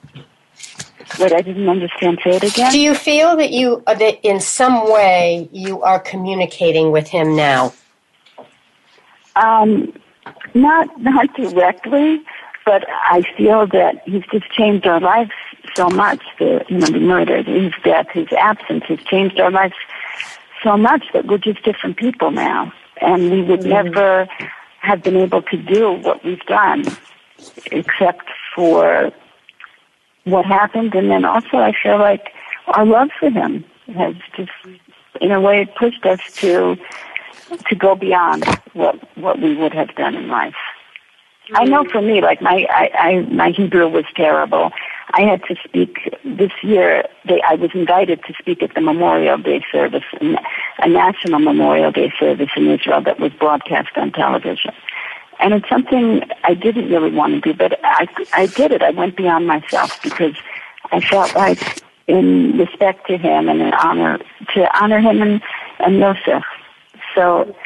What 1.17 1.33
I 1.33 1.41
didn't 1.41 1.69
understand. 1.69 2.21
Say 2.23 2.37
it 2.37 2.45
again. 2.45 2.73
Do 2.73 2.79
you 2.79 2.95
feel 2.95 3.37
that 3.37 3.51
you 3.51 3.83
uh, 3.87 3.95
that 3.95 4.21
in 4.23 4.41
some 4.41 4.91
way 4.91 5.49
you 5.53 5.83
are 5.83 5.99
communicating 5.99 6.93
with 6.93 7.09
him 7.09 7.35
now? 7.35 7.73
Um, 9.35 9.93
not 10.55 11.01
not 11.01 11.35
directly, 11.35 12.23
but 12.65 12.87
I 12.89 13.23
feel 13.37 13.67
that 13.69 14.03
he's 14.07 14.23
just 14.31 14.51
changed 14.53 14.87
our 14.87 15.01
lives 15.01 15.33
so 15.75 15.89
much. 15.89 16.23
The 16.39 16.65
you 16.69 16.79
know 16.79 16.87
the 16.87 17.01
murder, 17.01 17.43
his 17.43 17.73
death, 17.83 18.07
his 18.13 18.29
absence 18.33 18.85
has 18.85 19.01
changed 19.01 19.41
our 19.41 19.51
lives 19.51 19.75
so 20.63 20.77
much 20.77 21.05
that 21.13 21.27
we're 21.27 21.39
just 21.39 21.63
different 21.65 21.97
people 21.97 22.31
now, 22.31 22.73
and 23.01 23.31
we 23.31 23.43
would 23.43 23.61
mm-hmm. 23.61 23.91
never 23.91 24.29
have 24.81 25.03
been 25.03 25.17
able 25.17 25.43
to 25.43 25.57
do 25.57 25.93
what 25.93 26.25
we've 26.25 26.45
done, 26.47 26.85
except 27.67 28.29
for 28.55 29.13
what 30.25 30.45
happened. 30.47 30.95
And 30.95 31.11
then 31.11 31.25
also 31.25 31.59
I 31.59 31.73
feel 31.83 31.99
like 31.99 32.33
our 32.69 32.85
love 32.85 33.11
for 33.19 33.31
him 33.31 33.65
has 33.95 34.15
just, 34.37 34.51
in 35.21 35.33
a 35.33 35.41
way, 35.41 35.67
pushed 35.79 36.05
us 36.07 36.21
to, 36.37 36.77
to 37.69 37.75
go 37.75 37.95
beyond 37.95 38.45
what, 38.73 38.97
what 39.17 39.41
we 39.41 39.57
would 39.57 39.75
have 39.75 39.95
done 39.97 40.15
in 40.15 40.29
life. 40.29 40.55
I 41.55 41.65
know 41.65 41.83
mm-hmm. 41.83 41.91
for 41.91 42.03
me, 42.03 42.21
like 42.21 42.41
my, 42.41 42.67
I, 42.71 42.91
I, 42.95 43.21
my 43.33 43.51
Hebrew 43.51 43.89
was 43.89 44.05
terrible. 44.15 44.71
I 45.13 45.23
had 45.23 45.43
to 45.45 45.57
speak 45.65 45.99
this 46.25 46.53
year. 46.63 47.05
They, 47.27 47.41
I 47.43 47.55
was 47.55 47.71
invited 47.75 48.23
to 48.25 48.35
speak 48.39 48.63
at 48.63 48.75
the 48.75 48.81
Memorial 48.81 49.39
Day 49.39 49.65
service, 49.71 50.05
a 50.21 50.89
national 50.89 51.41
Memorial 51.41 51.91
Day 51.91 52.13
service 52.19 52.51
in 52.57 52.69
Israel 52.69 53.03
that 53.03 53.19
was 53.19 53.33
broadcast 53.33 53.97
on 53.97 54.13
television. 54.13 54.73
And 55.41 55.55
it's 55.55 55.69
something 55.69 56.23
I 56.45 56.55
didn't 56.55 56.91
really 56.91 57.11
want 57.11 57.33
to 57.35 57.41
do, 57.41 57.55
but 57.57 57.81
I, 57.83 58.07
I 58.33 58.47
did 58.47 58.73
it. 58.73 58.83
I 58.83 58.91
went 58.91 59.17
beyond 59.17 59.47
myself 59.47 60.01
because 60.03 60.37
I 60.93 61.01
felt 61.01 61.35
like 61.35 61.83
in 62.07 62.59
respect 62.59 63.07
to 63.07 63.17
him 63.17 63.49
and 63.49 63.61
in 63.61 63.73
honor, 63.73 64.19
to 64.55 64.83
honor 64.83 65.01
him 65.01 65.23
and, 65.23 65.43
and 65.79 65.99
Yosef. 65.99 66.45
So 67.15 67.57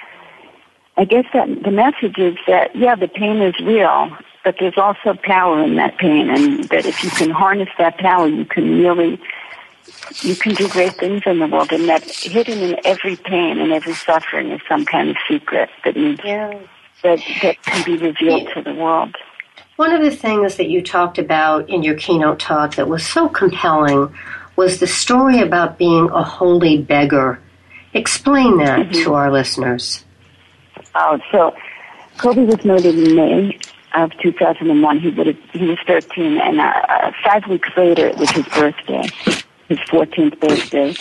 I 0.97 1.05
guess 1.05 1.25
that 1.35 1.49
the 1.65 1.71
message 1.71 2.19
is 2.19 2.37
that, 2.47 2.75
yeah, 2.77 2.95
the 2.95 3.09
pain 3.09 3.43
is 3.43 3.59
real, 3.61 4.17
but 4.45 4.57
there's 4.61 4.79
also 4.79 5.15
power 5.15 5.63
in 5.63 5.77
that 5.77 5.99
pain 5.99 6.29
and 6.31 6.65
that 6.65 6.87
if 6.87 7.03
you 7.03 7.11
can 7.11 7.31
harness 7.31 7.71
that 7.79 7.97
power, 7.99 8.29
you 8.29 8.45
can 8.45 8.79
really, 8.81 9.19
you 10.21 10.37
can 10.37 10.55
do 10.55 10.69
great 10.69 10.95
things 10.95 11.23
in 11.27 11.39
the 11.39 11.47
world 11.47 11.73
and 11.73 11.89
that 11.89 12.05
hidden 12.05 12.59
in 12.59 12.77
every 12.85 13.17
pain 13.17 13.59
and 13.59 13.73
every 13.73 13.95
suffering 13.95 14.51
is 14.51 14.61
some 14.69 14.85
kind 14.85 15.11
of 15.11 15.17
secret 15.29 15.71
that 15.85 15.97
needs 15.97 16.21
yeah 16.25 16.53
that, 17.05 17.21
that 17.43 17.63
can 17.63 17.85
be 17.85 17.97
revealed 17.97 18.49
to 18.55 18.63
the 18.63 18.75
world. 18.75 19.15
One 19.77 19.93
of 19.93 20.03
the 20.03 20.11
things 20.11 20.57
that 20.57 20.69
you 20.69 20.83
talked 20.83 21.19
about 21.19 21.69
in 21.69 21.83
your 21.83 21.97
keynote 21.97 22.41
talk 22.41 22.77
that 22.77 22.89
was 22.89 23.07
so 23.07 23.29
compelling 23.29 24.13
was 24.57 24.81
the 24.81 24.87
story 24.87 25.41
about 25.41 25.79
being 25.79 26.09
a 26.11 26.23
holy 26.23 26.79
beggar. 26.79 27.41
Explain 27.93 28.59
that 28.59 28.81
mm-hmm. 28.81 29.05
to 29.05 29.15
our 29.15 29.31
listeners. 29.31 30.05
Oh, 30.95 31.19
so 31.31 31.55
Koby 32.17 32.47
was 32.47 32.65
murdered 32.65 32.95
in 32.95 33.17
May 33.17 33.59
of 33.95 34.11
2001. 34.19 35.01
He 35.01 35.11
would 35.11 35.27
have, 35.27 35.39
he 35.53 35.67
was 35.67 35.79
13, 35.87 36.39
and 36.39 36.61
uh, 36.61 37.13
five 37.25 37.47
weeks 37.49 37.69
later 37.77 38.07
it 38.07 38.17
was 38.17 38.31
his 38.31 38.47
birthday, 38.47 39.09
his 39.69 39.79
14th 39.91 40.41
birthday 40.41 40.95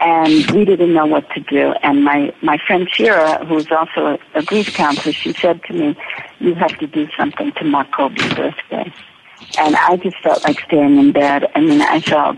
and 0.00 0.50
we 0.50 0.64
didn't 0.64 0.92
know 0.92 1.06
what 1.06 1.28
to 1.30 1.40
do. 1.40 1.72
And 1.82 2.04
my, 2.04 2.34
my 2.42 2.58
friend 2.66 2.88
Shira, 2.90 3.44
who 3.46 3.54
was 3.54 3.70
also 3.70 4.06
a, 4.06 4.18
a 4.38 4.42
grief 4.42 4.74
counselor, 4.74 5.12
she 5.12 5.32
said 5.32 5.62
to 5.64 5.72
me, 5.72 5.96
you 6.40 6.54
have 6.54 6.76
to 6.78 6.86
do 6.86 7.08
something 7.16 7.52
to 7.52 7.64
mark 7.64 7.90
Koby's 7.92 8.34
birthday. 8.34 8.92
And 9.58 9.76
I 9.76 9.96
just 9.96 10.16
felt 10.22 10.44
like 10.44 10.60
staying 10.60 10.98
in 10.98 11.12
bed. 11.12 11.50
I 11.54 11.60
mean, 11.60 11.80
I 11.80 12.00
felt 12.00 12.36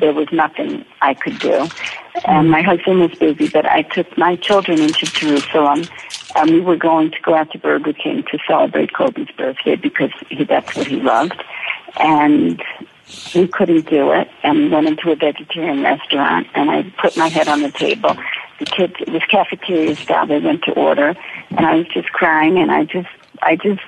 there 0.00 0.14
was 0.14 0.28
nothing 0.32 0.84
I 1.02 1.14
could 1.14 1.38
do. 1.38 1.68
And 2.24 2.50
my 2.50 2.62
husband 2.62 3.00
was 3.00 3.14
busy, 3.18 3.48
but 3.48 3.66
I 3.66 3.82
took 3.82 4.16
my 4.16 4.36
children 4.36 4.80
into 4.80 5.06
Jerusalem 5.06 5.84
and 6.36 6.50
we 6.50 6.60
were 6.60 6.76
going 6.76 7.10
to 7.10 7.16
go 7.22 7.34
out 7.34 7.50
to 7.52 7.58
Burger 7.58 7.94
King 7.94 8.22
to 8.30 8.38
celebrate 8.46 8.92
Koby's 8.92 9.30
birthday 9.36 9.76
because 9.76 10.10
he, 10.28 10.44
that's 10.44 10.76
what 10.76 10.86
he 10.86 11.00
loved. 11.00 11.42
And 11.98 12.62
we 13.34 13.48
couldn't 13.48 13.88
do 13.88 14.12
it 14.12 14.28
and 14.42 14.58
we 14.58 14.68
went 14.68 14.86
into 14.86 15.10
a 15.10 15.16
vegetarian 15.16 15.82
restaurant 15.82 16.46
and 16.54 16.70
I 16.70 16.82
put 17.00 17.16
my 17.16 17.28
head 17.28 17.48
on 17.48 17.62
the 17.62 17.70
table. 17.70 18.16
The 18.58 18.66
kids, 18.66 18.94
it 19.00 19.08
was 19.08 19.22
cafeteria 19.30 19.96
style, 19.96 20.26
they 20.26 20.40
went 20.40 20.62
to 20.64 20.72
order 20.72 21.14
and 21.50 21.66
I 21.66 21.76
was 21.76 21.86
just 21.88 22.10
crying 22.12 22.58
and 22.58 22.70
I 22.70 22.84
just, 22.84 23.08
I 23.42 23.56
just 23.56 23.80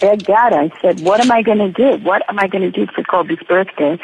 begged 0.00 0.26
God. 0.26 0.52
I 0.52 0.70
said, 0.80 1.00
what 1.00 1.20
am 1.20 1.30
I 1.30 1.42
going 1.42 1.58
to 1.58 1.70
do? 1.70 2.02
What 2.04 2.22
am 2.28 2.38
I 2.38 2.46
going 2.46 2.62
to 2.62 2.70
do 2.70 2.86
for 2.94 3.02
Koby's 3.02 3.42
birthday? 3.46 3.98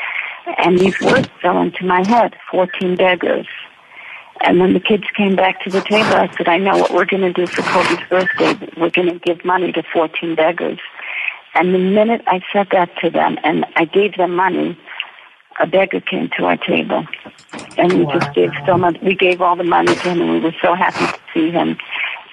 And 0.58 0.78
these 0.78 1.00
words 1.00 1.28
fell 1.40 1.60
into 1.62 1.84
my 1.86 2.06
head, 2.06 2.34
14 2.50 2.96
beggars. 2.96 3.46
And 4.42 4.58
when 4.58 4.72
the 4.72 4.80
kids 4.80 5.04
came 5.16 5.36
back 5.36 5.62
to 5.64 5.70
the 5.70 5.82
table, 5.82 6.14
I 6.14 6.34
said, 6.36 6.48
I 6.48 6.56
know 6.56 6.78
what 6.78 6.92
we're 6.92 7.04
going 7.04 7.22
to 7.22 7.32
do 7.32 7.46
for 7.46 7.62
Koby's 7.62 8.08
birthday. 8.08 8.72
We're 8.80 8.90
going 8.90 9.08
to 9.08 9.18
give 9.18 9.44
money 9.44 9.70
to 9.72 9.82
14 9.92 10.34
beggars. 10.34 10.78
And 11.54 11.74
the 11.74 11.78
minute 11.78 12.22
I 12.26 12.40
said 12.52 12.68
that 12.72 12.90
to 12.98 13.10
them 13.10 13.36
and 13.44 13.66
I 13.76 13.84
gave 13.84 14.16
them 14.16 14.34
money, 14.34 14.78
a 15.58 15.66
beggar 15.66 16.00
came 16.00 16.30
to 16.38 16.44
our 16.44 16.56
table. 16.56 17.06
And 17.76 17.92
we 17.92 18.04
wow. 18.04 18.18
just 18.18 18.34
gave 18.34 18.50
so 18.64 18.78
much, 18.78 18.96
we 19.02 19.14
gave 19.14 19.42
all 19.42 19.56
the 19.56 19.64
money 19.64 19.94
to 19.94 20.00
him 20.00 20.22
and 20.22 20.30
we 20.30 20.40
were 20.40 20.54
so 20.62 20.74
happy 20.74 21.04
to 21.06 21.18
see 21.34 21.50
him. 21.50 21.76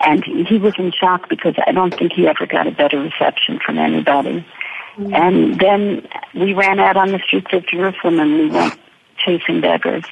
And 0.05 0.23
he 0.23 0.57
was 0.57 0.73
in 0.77 0.91
shock 0.91 1.27
because 1.27 1.55
I 1.65 1.71
don't 1.71 1.93
think 1.93 2.13
he 2.13 2.27
ever 2.27 2.45
got 2.45 2.67
a 2.67 2.71
better 2.71 2.99
reception 2.99 3.59
from 3.65 3.79
anybody. 3.79 4.45
Mm-hmm. 4.95 5.13
And 5.13 5.59
then 5.59 6.07
we 6.35 6.53
ran 6.53 6.79
out 6.79 6.95
on 6.95 7.11
the 7.11 7.19
streets 7.19 7.51
of 7.51 7.65
Jerusalem 7.65 8.19
and 8.19 8.33
we 8.33 8.49
went 8.49 8.79
chasing 9.17 9.59
beggars. 9.59 10.05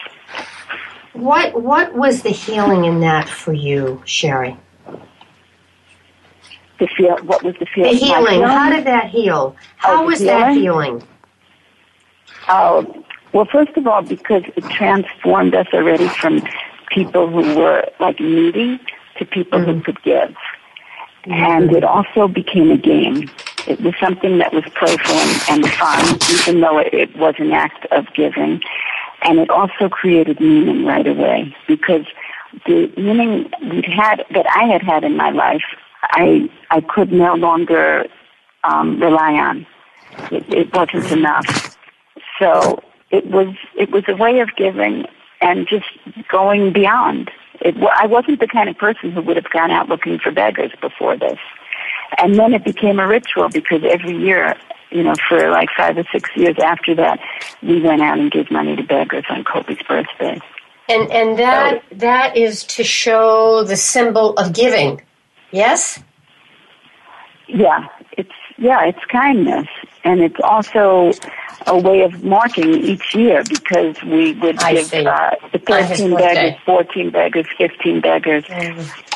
What 1.25 1.61
what 1.61 1.95
was 1.95 2.21
the 2.21 2.29
healing 2.29 2.85
in 2.85 2.99
that 2.99 3.27
for 3.27 3.51
you, 3.51 4.01
Sherri? 4.05 4.57
the 6.79 6.87
feel 6.87 7.17
what 7.23 7.43
was 7.43 7.55
the 7.59 7.65
feeling? 7.65 7.93
The 7.93 7.97
healing. 7.97 8.41
How 8.41 8.69
did 8.69 8.85
that 8.85 9.09
heal? 9.09 9.55
How 9.77 10.03
oh, 10.03 10.05
was 10.05 10.19
healing? 10.19 10.39
that 10.39 10.53
healing? 10.53 11.03
Oh, 12.47 13.03
well, 13.33 13.45
first 13.51 13.75
of 13.75 13.87
all, 13.87 14.01
because 14.01 14.43
it 14.55 14.63
transformed 14.69 15.55
us 15.55 15.67
already 15.73 16.07
from 16.07 16.41
people 16.89 17.27
who 17.27 17.57
were 17.57 17.85
like 17.99 18.19
needy 18.19 18.79
to 19.17 19.25
people 19.25 19.59
mm-hmm. 19.59 19.71
who 19.71 19.81
could 19.81 20.01
give. 20.03 20.35
Mm-hmm. 21.25 21.31
And 21.31 21.75
it 21.75 21.83
also 21.83 22.27
became 22.27 22.71
a 22.71 22.77
game. 22.77 23.29
It 23.67 23.81
was 23.81 23.95
something 23.99 24.37
that 24.37 24.53
was 24.53 24.63
playful 24.75 25.15
and, 25.15 25.63
and 25.63 25.73
fun, 25.73 26.19
even 26.39 26.61
though 26.61 26.77
it, 26.77 26.93
it 26.93 27.17
was 27.17 27.33
an 27.39 27.51
act 27.51 27.87
of 27.91 28.05
giving. 28.13 28.61
And 29.25 29.39
it 29.39 29.49
also 29.49 29.89
created 29.89 30.39
meaning 30.39 30.85
right 30.85 31.05
away 31.05 31.55
because 31.67 32.05
the 32.65 32.91
meaning 32.95 33.51
we'd 33.69 33.85
had, 33.85 34.23
that 34.31 34.45
I 34.55 34.63
had 34.65 34.81
had 34.81 35.03
in 35.03 35.17
my 35.17 35.31
life 35.31 35.63
I 36.11 36.49
I 36.69 36.81
could 36.81 37.11
no 37.11 37.35
longer 37.35 38.05
um, 38.63 38.99
rely 39.01 39.33
on. 39.33 39.65
It, 40.31 40.53
it 40.53 40.73
wasn't 40.73 41.11
enough. 41.11 41.77
So 42.39 42.81
it 43.11 43.25
was 43.27 43.55
it 43.77 43.91
was 43.91 44.03
a 44.07 44.15
way 44.15 44.39
of 44.39 44.49
giving 44.55 45.05
and 45.41 45.67
just 45.67 45.85
going 46.29 46.73
beyond. 46.73 47.31
It, 47.61 47.75
I 47.77 48.05
wasn't 48.07 48.39
the 48.39 48.47
kind 48.47 48.69
of 48.69 48.77
person 48.77 49.11
who 49.11 49.21
would 49.21 49.37
have 49.37 49.49
gone 49.49 49.71
out 49.71 49.89
looking 49.89 50.19
for 50.19 50.31
beggars 50.31 50.71
before 50.81 51.17
this. 51.17 51.39
And 52.17 52.35
then 52.35 52.53
it 52.53 52.63
became 52.63 52.99
a 52.99 53.07
ritual 53.07 53.49
because 53.49 53.81
every 53.83 54.15
year, 54.15 54.55
you 54.95 55.03
know, 55.03 55.13
for 55.27 55.51
like 55.51 55.67
five 55.75 55.97
or 55.97 56.05
six 56.13 56.29
years 56.37 56.55
after 56.63 56.95
that, 56.95 57.19
we 57.61 57.81
went 57.81 58.01
out 58.01 58.17
and 58.17 58.31
gave 58.31 58.49
money 58.49 58.77
to 58.77 58.83
beggars 58.83 59.25
on 59.29 59.43
Koby's 59.43 59.83
birthday. 59.85 60.39
And 60.87 61.11
and 61.11 61.37
that 61.37 61.83
so, 61.89 61.95
that 61.97 62.37
is 62.37 62.63
to 62.63 62.83
show 62.85 63.63
the 63.63 63.75
symbol 63.75 64.33
of 64.37 64.53
giving. 64.53 65.01
Yes? 65.51 66.01
Yeah, 67.47 67.87
it's 68.13 68.31
yeah, 68.57 68.85
it's 68.85 69.03
kindness 69.11 69.67
and 70.05 70.21
it's 70.21 70.39
also 70.43 71.11
a 71.67 71.77
way 71.77 72.03
of 72.03 72.23
marking 72.23 72.69
each 72.75 73.15
year 73.15 73.43
because 73.49 74.01
we 74.03 74.33
would 74.33 74.61
I 74.61 74.73
give 74.73 75.07
uh, 75.07 75.31
13 75.65 76.15
beggars, 76.15 76.53
14 76.63 77.09
beggars, 77.09 77.45
15 77.57 78.01
beggars. 78.01 78.45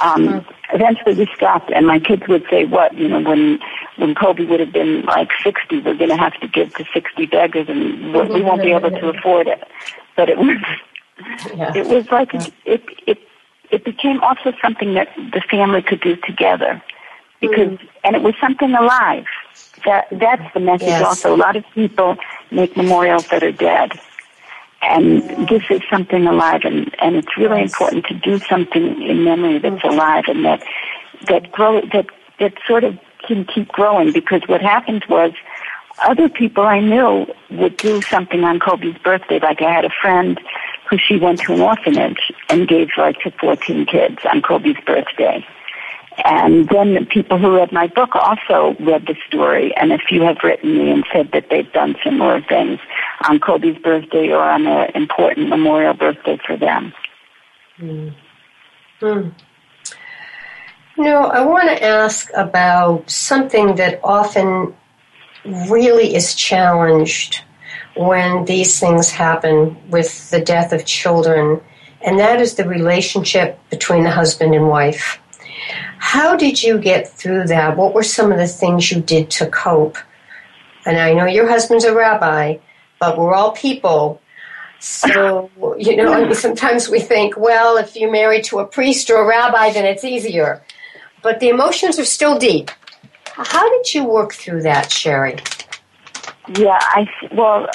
Um, 0.01 0.27
mm-hmm. 0.27 0.75
Eventually 0.75 1.15
we 1.15 1.27
stopped 1.35 1.71
and 1.71 1.85
my 1.85 1.99
kids 1.99 2.23
would 2.27 2.43
say, 2.49 2.65
what, 2.65 2.97
you 2.97 3.07
know, 3.07 3.21
when, 3.21 3.59
when 3.97 4.15
Koby 4.15 4.49
would 4.49 4.59
have 4.59 4.73
been 4.73 5.03
like 5.03 5.29
60, 5.43 5.81
we're 5.81 5.93
going 5.95 6.09
to 6.09 6.17
have 6.17 6.33
to 6.39 6.47
give 6.47 6.73
to 6.75 6.85
60 6.91 7.27
beggars 7.27 7.67
and 7.69 8.13
we 8.13 8.41
won't 8.41 8.63
be 8.63 8.71
able 8.71 8.89
to 8.89 9.09
afford 9.09 9.47
it. 9.47 9.63
But 10.15 10.29
it 10.29 10.37
was, 10.39 10.57
yeah. 11.55 11.71
it 11.75 11.85
was 11.85 12.09
like, 12.09 12.33
yeah. 12.33 12.47
it, 12.65 12.83
it, 13.05 13.19
it 13.69 13.85
became 13.85 14.21
also 14.21 14.53
something 14.59 14.95
that 14.95 15.09
the 15.15 15.41
family 15.51 15.83
could 15.83 16.01
do 16.01 16.15
together 16.15 16.81
because, 17.41 17.69
mm. 17.69 17.87
and 18.03 18.15
it 18.15 18.23
was 18.23 18.33
something 18.41 18.73
alive 18.73 19.27
that 19.85 20.07
that's 20.11 20.53
the 20.53 20.59
message 20.59 20.87
yes. 20.87 21.03
also. 21.03 21.35
A 21.35 21.37
lot 21.37 21.55
of 21.55 21.63
people 21.73 22.17
make 22.51 22.75
memorials 22.75 23.27
that 23.27 23.43
are 23.43 23.51
dead. 23.51 23.91
And 24.81 25.47
this 25.49 25.63
is 25.69 25.81
something 25.89 26.25
alive 26.25 26.61
and, 26.63 26.95
and 27.01 27.17
it's 27.17 27.35
really 27.37 27.61
yes. 27.61 27.71
important 27.73 28.05
to 28.05 28.13
do 28.13 28.39
something 28.39 29.01
in 29.01 29.25
memory 29.25 29.59
that's 29.59 29.75
mm-hmm. 29.75 29.89
alive 29.89 30.23
and 30.27 30.45
that 30.45 30.63
that 31.27 31.51
grow 31.51 31.81
that 31.91 32.07
that 32.39 32.53
sort 32.65 32.85
of 32.85 32.97
can 33.27 33.43
keep 33.43 33.67
growing 33.69 34.13
because 34.13 34.41
what 34.47 34.61
happened 34.61 35.03
was 35.09 35.33
other 36.01 36.29
people 36.29 36.63
I 36.63 36.79
knew 36.79 37.27
would 37.51 37.75
do 37.75 38.01
something 38.01 38.43
on 38.45 38.59
Koby's 38.59 38.97
birthday. 38.99 39.39
Like 39.39 39.61
I 39.61 39.71
had 39.71 39.83
a 39.83 39.89
friend 40.01 40.39
who 40.89 40.97
she 40.97 41.17
went 41.17 41.41
to 41.41 41.53
an 41.53 41.61
orphanage 41.61 42.31
and 42.49 42.67
gave 42.67 42.89
like 42.97 43.19
to 43.19 43.31
14 43.31 43.85
kids 43.85 44.19
on 44.31 44.41
Koby's 44.41 44.81
birthday. 44.85 45.45
And 46.25 46.67
then 46.69 46.95
the 46.95 47.05
people 47.05 47.37
who 47.37 47.55
read 47.55 47.71
my 47.71 47.87
book 47.87 48.15
also 48.15 48.75
read 48.79 49.07
the 49.07 49.15
story, 49.27 49.75
and 49.75 49.91
a 49.93 49.97
few 49.97 50.21
have 50.23 50.37
written 50.43 50.77
me 50.77 50.91
and 50.91 51.05
said 51.13 51.31
that 51.31 51.49
they've 51.49 51.71
done 51.71 51.95
similar 52.03 52.41
things 52.41 52.79
on 53.27 53.39
Koby's 53.39 53.81
birthday 53.81 54.29
or 54.29 54.41
on 54.41 54.67
an 54.67 54.91
important 54.95 55.49
memorial 55.49 55.93
birthday 55.93 56.37
for 56.45 56.57
them. 56.57 56.93
Mm. 57.79 58.13
Mm. 59.01 59.33
No, 60.97 61.23
I 61.23 61.45
want 61.45 61.69
to 61.69 61.81
ask 61.81 62.29
about 62.35 63.09
something 63.09 63.75
that 63.75 64.01
often 64.03 64.75
really 65.45 66.13
is 66.15 66.35
challenged 66.35 67.41
when 67.95 68.43
these 68.45 68.79
things 68.79 69.09
happen 69.09 69.77
with 69.89 70.29
the 70.29 70.41
death 70.41 70.73
of 70.73 70.85
children, 70.85 71.61
and 72.01 72.19
that 72.19 72.41
is 72.41 72.55
the 72.55 72.67
relationship 72.67 73.57
between 73.69 74.03
the 74.03 74.11
husband 74.11 74.53
and 74.53 74.67
wife. 74.67 75.19
How 75.97 76.35
did 76.35 76.61
you 76.61 76.77
get 76.77 77.09
through 77.09 77.45
that? 77.47 77.77
What 77.77 77.93
were 77.93 78.03
some 78.03 78.31
of 78.31 78.37
the 78.37 78.47
things 78.47 78.91
you 78.91 79.01
did 79.01 79.29
to 79.31 79.47
cope? 79.47 79.97
And 80.85 80.97
I 80.97 81.13
know 81.13 81.25
your 81.25 81.47
husband's 81.47 81.83
a 81.83 81.93
rabbi, 81.93 82.57
but 82.99 83.17
we're 83.17 83.33
all 83.33 83.51
people. 83.51 84.21
So, 84.79 85.49
you 85.77 85.95
know, 85.95 86.13
I 86.13 86.23
mean, 86.23 86.33
sometimes 86.33 86.89
we 86.89 86.99
think, 86.99 87.37
well, 87.37 87.77
if 87.77 87.95
you're 87.95 88.11
married 88.11 88.45
to 88.45 88.59
a 88.59 88.65
priest 88.65 89.09
or 89.09 89.17
a 89.17 89.27
rabbi, 89.27 89.71
then 89.71 89.85
it's 89.85 90.03
easier. 90.03 90.63
But 91.21 91.39
the 91.39 91.49
emotions 91.49 91.99
are 91.99 92.05
still 92.05 92.37
deep. 92.37 92.71
How 93.25 93.69
did 93.69 93.93
you 93.93 94.03
work 94.03 94.33
through 94.33 94.63
that, 94.63 94.91
Sherri? 94.91 95.37
Yeah, 96.57 96.79
I, 96.81 97.07
well, 97.33 97.67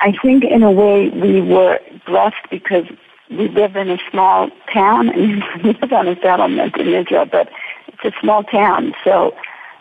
I 0.00 0.12
think 0.22 0.44
in 0.44 0.62
a 0.62 0.70
way 0.70 1.08
we 1.08 1.40
were 1.40 1.78
blessed 2.06 2.36
because 2.50 2.86
we 3.30 3.48
live 3.48 3.76
in 3.76 3.90
a 3.90 3.98
small 4.10 4.50
town 4.72 5.08
and 5.10 5.44
we 5.62 5.72
live 5.72 5.92
on 5.92 6.08
a 6.08 6.16
settlement 6.20 6.76
in 6.76 6.88
Israel, 6.88 7.26
but 7.26 7.48
it's 7.88 8.16
a 8.16 8.20
small 8.20 8.42
town. 8.44 8.94
So, 9.04 9.34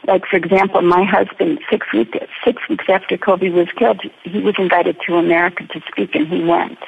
like 0.08 0.25
for 0.25 0.38
example, 0.38 0.81
my 0.81 1.03
husband 1.03 1.60
six 1.70 1.92
weeks 1.94 2.18
six 2.44 2.68
weeks 2.70 2.86
after 2.88 3.18
Koby 3.18 3.51
was 3.51 3.68
killed, 3.75 4.01
he 4.24 4.40
was 4.40 4.55
invited 4.57 4.98
to 5.05 5.16
America 5.16 5.66
to 5.68 5.81
speak, 5.92 6.16
and 6.16 6.27
he 6.27 6.44
went. 6.44 6.79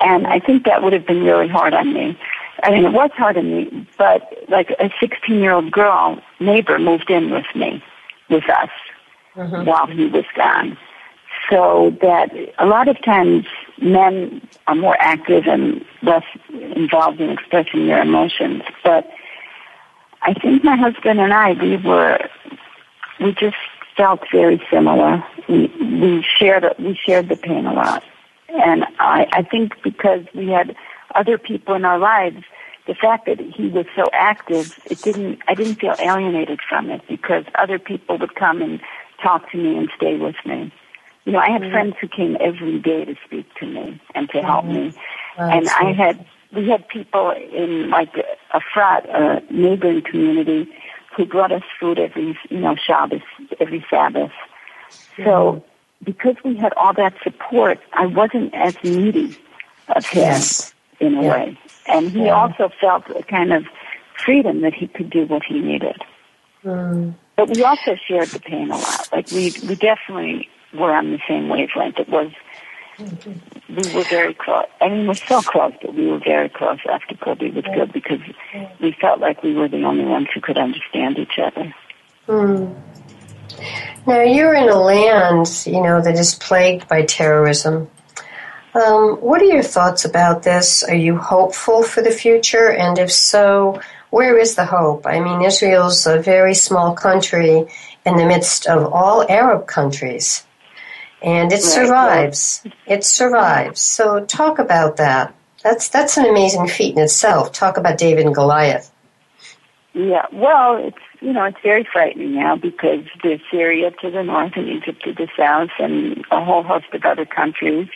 And 0.00 0.26
I 0.26 0.38
think 0.38 0.64
that 0.64 0.82
would 0.82 0.92
have 0.92 1.06
been 1.06 1.24
really 1.24 1.48
hard 1.48 1.74
on 1.74 1.92
me. 1.92 2.18
I 2.62 2.70
mean, 2.70 2.84
it 2.84 2.92
was 2.92 3.10
hard 3.14 3.36
on 3.36 3.50
me, 3.50 3.86
but 3.96 4.22
like 4.48 4.70
a 4.78 4.90
16 5.00 5.38
year 5.38 5.52
old 5.52 5.70
girl 5.70 6.20
neighbor 6.40 6.78
moved 6.78 7.10
in 7.10 7.30
with 7.30 7.46
me, 7.54 7.82
with 8.30 8.48
us, 8.48 8.70
mm-hmm. 9.34 9.64
while 9.64 9.86
he 9.86 10.06
was 10.06 10.24
gone 10.36 10.76
so 11.50 11.96
that 12.02 12.30
a 12.58 12.66
lot 12.66 12.88
of 12.88 13.02
times 13.02 13.46
men 13.80 14.42
are 14.66 14.74
more 14.74 14.96
active 14.98 15.46
and 15.46 15.84
less 16.02 16.24
involved 16.52 17.20
in 17.20 17.30
expressing 17.30 17.86
their 17.86 18.02
emotions. 18.02 18.62
But 18.84 19.10
I 20.22 20.34
think 20.34 20.64
my 20.64 20.76
husband 20.76 21.20
and 21.20 21.32
I, 21.32 21.52
we 21.52 21.76
were, 21.76 22.18
we 23.20 23.32
just 23.32 23.56
felt 23.96 24.20
very 24.30 24.62
similar. 24.70 25.24
We, 25.48 25.66
we 25.80 26.24
shared, 26.38 26.64
we 26.78 26.98
shared 27.06 27.28
the 27.28 27.36
pain 27.36 27.66
a 27.66 27.72
lot. 27.72 28.04
And 28.48 28.84
I, 28.98 29.26
I 29.32 29.42
think 29.42 29.82
because 29.82 30.24
we 30.34 30.48
had 30.48 30.76
other 31.14 31.38
people 31.38 31.74
in 31.74 31.84
our 31.84 31.98
lives, 31.98 32.44
the 32.86 32.94
fact 32.94 33.26
that 33.26 33.38
he 33.40 33.68
was 33.68 33.86
so 33.94 34.04
active, 34.12 34.78
it 34.86 35.00
didn't, 35.02 35.40
I 35.46 35.54
didn't 35.54 35.76
feel 35.76 35.94
alienated 35.98 36.60
from 36.68 36.90
it 36.90 37.02
because 37.08 37.44
other 37.54 37.78
people 37.78 38.18
would 38.18 38.34
come 38.34 38.62
and 38.62 38.80
talk 39.22 39.50
to 39.52 39.58
me 39.58 39.76
and 39.76 39.90
stay 39.96 40.16
with 40.16 40.36
me. 40.46 40.72
You 41.28 41.32
know, 41.32 41.40
I 41.40 41.50
had 41.50 41.60
mm-hmm. 41.60 41.72
friends 41.72 41.94
who 42.00 42.08
came 42.08 42.38
every 42.40 42.78
day 42.78 43.04
to 43.04 43.14
speak 43.26 43.54
to 43.56 43.66
me 43.66 44.00
and 44.14 44.30
to 44.30 44.40
help 44.40 44.64
me. 44.64 44.94
Mm-hmm. 45.36 45.42
and 45.42 45.68
I 45.68 45.92
had, 45.92 46.24
we 46.54 46.70
had 46.70 46.88
people 46.88 47.32
in 47.32 47.90
like 47.90 48.16
a 48.54 48.60
frat, 48.72 49.06
a 49.10 49.42
neighboring 49.52 50.00
community 50.00 50.72
who 51.14 51.26
brought 51.26 51.52
us 51.52 51.64
food 51.78 51.98
every, 51.98 52.34
you 52.48 52.60
know, 52.60 52.76
Shabbos, 52.76 53.20
every 53.60 53.84
Sabbath. 53.90 54.32
So 55.22 55.62
because 56.02 56.36
we 56.46 56.56
had 56.56 56.72
all 56.78 56.94
that 56.94 57.12
support, 57.22 57.78
I 57.92 58.06
wasn't 58.06 58.54
as 58.54 58.74
needy 58.82 59.36
of 59.94 60.06
him 60.06 60.22
yes. 60.22 60.72
in 60.98 61.14
a 61.14 61.22
yeah. 61.22 61.30
way. 61.30 61.58
And 61.88 62.10
he 62.10 62.24
yeah. 62.24 62.40
also 62.40 62.70
felt 62.80 63.04
a 63.10 63.22
kind 63.22 63.52
of 63.52 63.66
freedom 64.24 64.62
that 64.62 64.72
he 64.72 64.86
could 64.86 65.10
do 65.10 65.26
what 65.26 65.42
he 65.44 65.60
needed. 65.60 66.00
Mm. 66.64 67.16
But 67.36 67.50
we 67.54 67.62
also 67.64 67.96
shared 67.96 68.28
the 68.28 68.40
pain 68.40 68.70
a 68.70 68.78
lot. 68.78 69.08
Like 69.12 69.30
we, 69.30 69.52
we 69.68 69.74
definitely 69.74 70.48
were 70.74 70.92
on 70.92 71.10
the 71.12 71.18
same 71.26 71.48
wavelength. 71.48 71.98
It 71.98 72.08
was, 72.08 72.30
we 72.98 73.94
were 73.94 74.04
very 74.04 74.34
close. 74.34 74.66
I 74.80 74.88
mean, 74.88 75.06
we're 75.06 75.14
so 75.14 75.40
close, 75.42 75.72
but 75.80 75.94
we 75.94 76.06
were 76.06 76.18
very 76.18 76.48
close 76.48 76.78
after 76.90 77.14
Koby 77.14 77.54
was 77.54 77.64
good 77.64 77.92
because 77.92 78.20
we 78.80 78.92
felt 79.00 79.20
like 79.20 79.42
we 79.42 79.54
were 79.54 79.68
the 79.68 79.84
only 79.84 80.04
ones 80.04 80.28
who 80.34 80.40
could 80.40 80.58
understand 80.58 81.18
each 81.18 81.38
other. 81.38 81.74
Hmm. 82.26 82.72
Now, 84.06 84.22
you're 84.22 84.54
in 84.54 84.68
a 84.68 84.78
land, 84.78 85.62
you 85.66 85.82
know, 85.82 86.00
that 86.00 86.18
is 86.18 86.34
plagued 86.34 86.88
by 86.88 87.02
terrorism. 87.02 87.90
Um, 88.74 89.16
what 89.16 89.40
are 89.42 89.46
your 89.46 89.62
thoughts 89.62 90.04
about 90.04 90.42
this? 90.42 90.82
Are 90.82 90.94
you 90.94 91.16
hopeful 91.16 91.82
for 91.82 92.02
the 92.02 92.10
future? 92.10 92.70
And 92.70 92.98
if 92.98 93.10
so, 93.10 93.80
where 94.10 94.38
is 94.38 94.54
the 94.54 94.66
hope? 94.66 95.06
I 95.06 95.20
mean, 95.20 95.42
Israel's 95.42 96.06
a 96.06 96.20
very 96.20 96.54
small 96.54 96.94
country 96.94 97.66
in 98.04 98.16
the 98.16 98.26
midst 98.26 98.66
of 98.66 98.92
all 98.92 99.28
Arab 99.28 99.66
countries 99.66 100.44
and 101.22 101.52
it 101.52 101.62
survives. 101.62 102.64
It 102.86 103.04
survives. 103.04 103.80
So 103.80 104.24
talk 104.24 104.58
about 104.58 104.96
that. 104.96 105.34
That's 105.62 105.88
that's 105.88 106.16
an 106.16 106.26
amazing 106.26 106.68
feat 106.68 106.96
in 106.96 107.02
itself. 107.02 107.52
Talk 107.52 107.76
about 107.76 107.98
David 107.98 108.26
and 108.26 108.34
Goliath. 108.34 108.92
Yeah, 109.94 110.26
well, 110.32 110.76
it's 110.76 110.96
you 111.20 111.32
know 111.32 111.44
it's 111.44 111.58
very 111.62 111.86
frightening 111.90 112.34
now 112.34 112.56
because 112.56 113.04
there's 113.22 113.40
Syria 113.50 113.90
to 114.02 114.10
the 114.10 114.22
north 114.22 114.52
and 114.54 114.68
Egypt 114.68 115.02
to 115.04 115.12
the 115.12 115.28
south, 115.36 115.70
and 115.78 116.24
a 116.30 116.44
whole 116.44 116.62
host 116.62 116.86
of 116.92 117.04
other 117.04 117.26
countries 117.26 117.88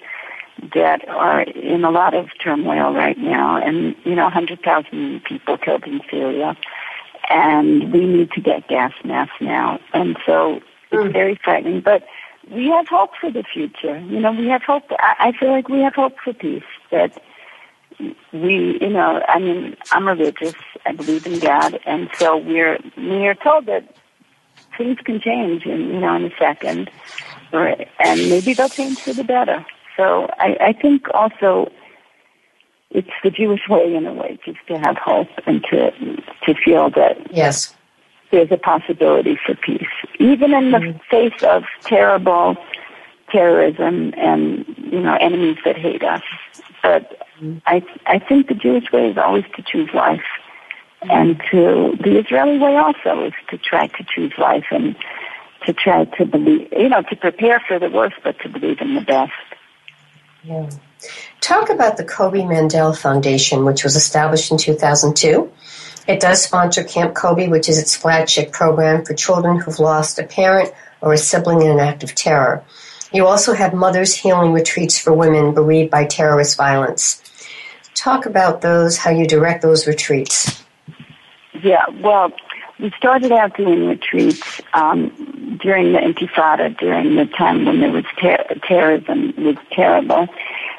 that 0.74 1.08
are 1.08 1.42
in 1.42 1.84
a 1.84 1.90
lot 1.90 2.14
of 2.14 2.28
turmoil 2.42 2.92
right 2.92 3.18
now, 3.18 3.56
and 3.56 3.94
you 4.04 4.14
know, 4.14 4.24
100,000 4.24 5.24
people 5.24 5.56
killed 5.58 5.84
in 5.84 6.00
Syria, 6.10 6.56
and 7.30 7.92
we 7.92 8.06
need 8.06 8.30
to 8.32 8.40
get 8.40 8.68
gas 8.68 8.92
masks 9.04 9.36
now, 9.40 9.78
and 9.94 10.16
so 10.26 10.60
it's 10.90 11.02
mm. 11.08 11.12
very 11.12 11.38
frightening, 11.42 11.80
but 11.80 12.04
we 12.50 12.66
have 12.68 12.88
hope 12.88 13.10
for 13.20 13.30
the 13.30 13.42
future. 13.42 13.98
You 14.00 14.20
know, 14.20 14.32
we 14.32 14.48
have 14.48 14.62
hope. 14.62 14.84
I, 14.98 15.14
I 15.18 15.32
feel 15.38 15.50
like 15.50 15.68
we 15.68 15.80
have 15.80 15.94
hope 15.94 16.16
for 16.22 16.32
peace. 16.32 16.62
That 16.90 17.22
we, 18.32 18.78
you 18.80 18.90
know, 18.90 19.22
I 19.28 19.38
mean, 19.38 19.76
I'm 19.90 20.06
religious. 20.06 20.54
I 20.84 20.92
believe 20.92 21.26
in 21.26 21.38
God, 21.38 21.78
and 21.86 22.10
so 22.18 22.36
we're 22.36 22.78
we 22.96 23.26
are 23.26 23.34
told 23.34 23.66
that 23.66 23.96
things 24.76 24.98
can 25.04 25.20
change, 25.20 25.64
in 25.66 25.88
you 25.88 26.00
know, 26.00 26.14
in 26.16 26.24
a 26.24 26.36
second, 26.38 26.90
or, 27.52 27.68
and 27.98 28.28
maybe 28.28 28.54
they'll 28.54 28.68
change 28.68 28.98
for 29.00 29.12
the 29.12 29.24
better. 29.24 29.64
So 29.96 30.28
I, 30.38 30.56
I 30.60 30.72
think 30.72 31.06
also 31.14 31.70
it's 32.90 33.10
the 33.22 33.30
Jewish 33.30 33.68
way 33.68 33.94
in 33.94 34.06
a 34.06 34.12
way, 34.12 34.38
just 34.44 34.58
to 34.68 34.78
have 34.78 34.96
hope 34.96 35.28
and 35.46 35.62
to 35.70 35.90
to 36.46 36.54
feel 36.64 36.90
that 36.90 37.34
yes 37.34 37.74
there's 38.32 38.50
a 38.50 38.56
possibility 38.56 39.38
for 39.46 39.54
peace, 39.54 39.86
even 40.18 40.52
in 40.54 40.72
the 40.72 40.78
mm-hmm. 40.78 40.98
face 41.10 41.42
of 41.44 41.64
terrible 41.82 42.56
terrorism 43.30 44.12
and 44.16 44.64
you 44.78 45.00
know 45.00 45.16
enemies 45.20 45.58
that 45.64 45.76
hate 45.76 46.02
us. 46.02 46.22
But 46.82 47.28
I 47.66 47.84
I 48.06 48.18
think 48.18 48.48
the 48.48 48.54
Jewish 48.54 48.90
way 48.90 49.10
is 49.10 49.18
always 49.18 49.44
to 49.56 49.62
choose 49.62 49.90
life, 49.94 50.24
and 51.02 51.40
to 51.50 51.96
the 52.02 52.18
Israeli 52.18 52.58
way 52.58 52.76
also 52.76 53.26
is 53.26 53.34
to 53.50 53.58
try 53.58 53.86
to 53.86 54.04
choose 54.04 54.32
life 54.38 54.64
and 54.70 54.96
to 55.66 55.72
try 55.72 56.06
to 56.06 56.26
believe, 56.26 56.68
you 56.72 56.88
know, 56.88 57.02
to 57.02 57.16
prepare 57.16 57.60
for 57.60 57.78
the 57.78 57.88
worst, 57.88 58.16
but 58.24 58.38
to 58.40 58.48
believe 58.48 58.80
in 58.80 58.94
the 58.94 59.00
best. 59.00 59.32
Yeah. 60.42 60.68
Talk 61.40 61.70
about 61.70 61.96
the 61.96 62.04
Koby 62.04 62.44
Mandell 62.44 62.96
Foundation, 62.96 63.64
which 63.64 63.84
was 63.84 63.94
established 63.94 64.50
in 64.50 64.58
2002. 64.58 65.52
It 66.06 66.20
does 66.20 66.42
sponsor 66.42 66.82
Camp 66.82 67.14
Koby, 67.14 67.48
which 67.48 67.68
is 67.68 67.78
its 67.78 67.96
flagship 67.96 68.52
program 68.52 69.04
for 69.04 69.14
children 69.14 69.60
who've 69.60 69.78
lost 69.78 70.18
a 70.18 70.24
parent 70.24 70.72
or 71.00 71.12
a 71.12 71.18
sibling 71.18 71.62
in 71.62 71.70
an 71.70 71.80
act 71.80 72.02
of 72.02 72.14
terror. 72.14 72.64
You 73.12 73.26
also 73.26 73.52
have 73.52 73.74
Mothers 73.74 74.14
Healing 74.14 74.52
Retreats 74.52 74.98
for 74.98 75.12
women 75.12 75.54
bereaved 75.54 75.90
by 75.90 76.06
terrorist 76.06 76.56
violence. 76.56 77.22
Talk 77.94 78.26
about 78.26 78.62
those, 78.62 78.96
how 78.96 79.10
you 79.10 79.26
direct 79.26 79.62
those 79.62 79.86
retreats. 79.86 80.64
Yeah, 81.62 81.84
well, 82.00 82.32
we 82.80 82.90
started 82.96 83.30
out 83.30 83.56
doing 83.56 83.86
retreats 83.86 84.60
um, 84.72 85.58
during 85.62 85.92
the 85.92 85.98
Intifada, 85.98 86.76
during 86.78 87.16
the 87.16 87.26
time 87.26 87.64
when 87.64 87.80
there 87.80 87.92
was 87.92 88.04
ter- 88.18 88.44
terrorism 88.66 89.34
was 89.36 89.56
terrible, 89.70 90.26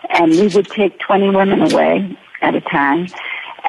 and 0.10 0.32
we 0.32 0.48
would 0.48 0.68
take 0.68 1.00
20 1.00 1.30
women 1.30 1.62
away 1.72 2.18
at 2.42 2.56
a 2.56 2.62
time, 2.62 3.08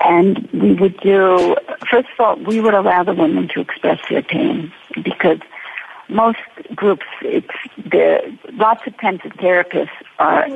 and 0.05 0.49
we 0.53 0.75
would 0.75 0.99
do. 1.01 1.57
First 1.91 2.09
of 2.19 2.21
all, 2.21 2.37
we 2.37 2.61
would 2.61 2.75
allow 2.75 3.03
the 3.03 3.15
women 3.15 3.49
to 3.49 3.61
express 3.61 3.99
their 4.09 4.23
pain 4.23 4.73
because 5.03 5.39
most 6.09 6.39
groups, 6.75 7.07
it's 7.23 7.49
the 7.77 8.39
lots 8.53 8.87
of 8.87 8.97
times 8.99 9.21
the 9.25 9.31
therapists 9.31 9.89
are 10.19 10.47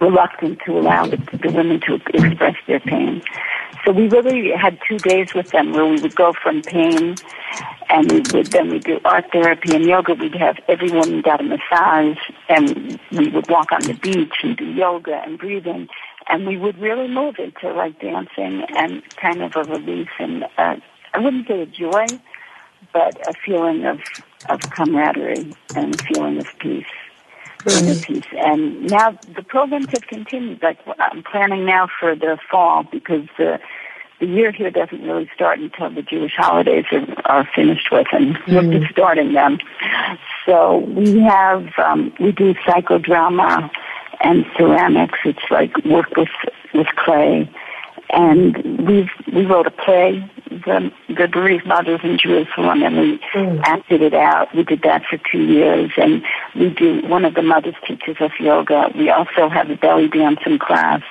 reluctant 0.00 0.60
to 0.66 0.78
allow 0.78 1.06
the, 1.06 1.16
the 1.42 1.50
women 1.50 1.80
to 1.80 1.94
express 2.14 2.56
their 2.66 2.80
pain. 2.80 3.22
So 3.84 3.92
we 3.92 4.08
really 4.08 4.50
had 4.50 4.78
two 4.88 4.98
days 4.98 5.34
with 5.34 5.50
them 5.50 5.72
where 5.72 5.84
we 5.84 6.00
would 6.00 6.14
go 6.14 6.32
from 6.32 6.62
pain 6.62 7.16
and 7.90 8.10
we 8.10 8.22
would 8.32 8.46
then 8.46 8.70
we 8.70 8.78
do 8.78 8.98
art 9.04 9.30
therapy 9.30 9.74
and 9.74 9.84
yoga. 9.84 10.14
We'd 10.14 10.34
have 10.36 10.58
every 10.68 10.90
woman 10.90 11.20
got 11.20 11.40
a 11.40 11.44
massage 11.44 12.18
and 12.48 12.98
we 13.12 13.28
would 13.28 13.48
walk 13.50 13.72
on 13.72 13.82
the 13.82 13.94
beach 13.94 14.34
and 14.42 14.56
do 14.56 14.64
yoga 14.64 15.22
and 15.24 15.38
breathing 15.38 15.88
and 16.28 16.46
we 16.46 16.56
would 16.56 16.78
really 16.78 17.08
move 17.08 17.36
into 17.38 17.72
like 17.72 18.00
dancing 18.00 18.64
and 18.76 19.02
kind 19.16 19.42
of 19.42 19.56
a 19.56 19.64
release 19.64 20.08
and 20.18 20.44
uh, 20.58 20.76
I 21.12 21.18
wouldn't 21.18 21.46
say 21.46 21.62
a 21.62 21.66
joy, 21.66 22.06
but 22.92 23.28
a 23.28 23.34
feeling 23.44 23.84
of 23.84 24.00
of 24.48 24.60
camaraderie 24.70 25.54
and 25.74 25.94
a 25.94 25.98
feeling 26.04 26.38
of 26.38 26.46
peace 26.58 26.86
mm-hmm. 27.64 28.12
piece. 28.12 28.24
And 28.36 28.90
now 28.90 29.18
the 29.34 29.42
programs 29.42 29.90
have 29.90 30.06
continued. 30.06 30.62
Like 30.62 30.78
I'm 30.98 31.22
planning 31.22 31.64
now 31.64 31.88
for 32.00 32.14
the 32.14 32.38
fall 32.50 32.84
because 32.84 33.26
the 33.38 33.60
the 34.20 34.26
year 34.26 34.52
here 34.52 34.70
doesn't 34.70 35.02
really 35.02 35.28
start 35.34 35.58
until 35.58 35.90
the 35.90 36.02
Jewish 36.02 36.34
holidays 36.36 36.84
are, 36.92 37.06
are 37.24 37.48
finished 37.54 37.88
with, 37.90 38.06
and 38.12 38.36
mm-hmm. 38.36 38.68
we're 38.68 38.78
just 38.80 38.92
starting 38.92 39.32
them. 39.32 39.58
So 40.46 40.78
we 40.78 41.20
have 41.20 41.68
um, 41.78 42.12
we 42.20 42.32
do 42.32 42.54
psychodrama 42.54 43.70
and 44.24 44.44
ceramics. 44.56 45.18
It's 45.24 45.50
like 45.50 45.72
work 45.84 46.16
with 46.16 46.28
with 46.72 46.88
clay, 46.96 47.48
and 48.10 48.56
we 48.88 49.08
we 49.32 49.44
wrote 49.46 49.66
a 49.66 49.70
play 49.70 50.28
the, 50.50 50.92
the 51.08 51.28
bereaved 51.28 51.66
mothers 51.66 52.00
in 52.02 52.18
Jerusalem, 52.18 52.82
and 52.82 52.96
we 52.96 53.18
mm. 53.34 53.60
acted 53.64 54.02
it 54.02 54.14
out. 54.14 54.54
We 54.54 54.62
did 54.62 54.82
that 54.82 55.04
for 55.04 55.18
two 55.30 55.42
years, 55.42 55.90
and 55.96 56.22
we 56.54 56.70
do. 56.70 57.02
One 57.06 57.24
of 57.24 57.34
the 57.34 57.42
mothers 57.42 57.74
teaches 57.86 58.16
us 58.20 58.32
yoga. 58.38 58.90
We 58.96 59.10
also 59.10 59.48
have 59.48 59.70
a 59.70 59.76
belly 59.76 60.08
dancing 60.08 60.58
class, 60.58 61.02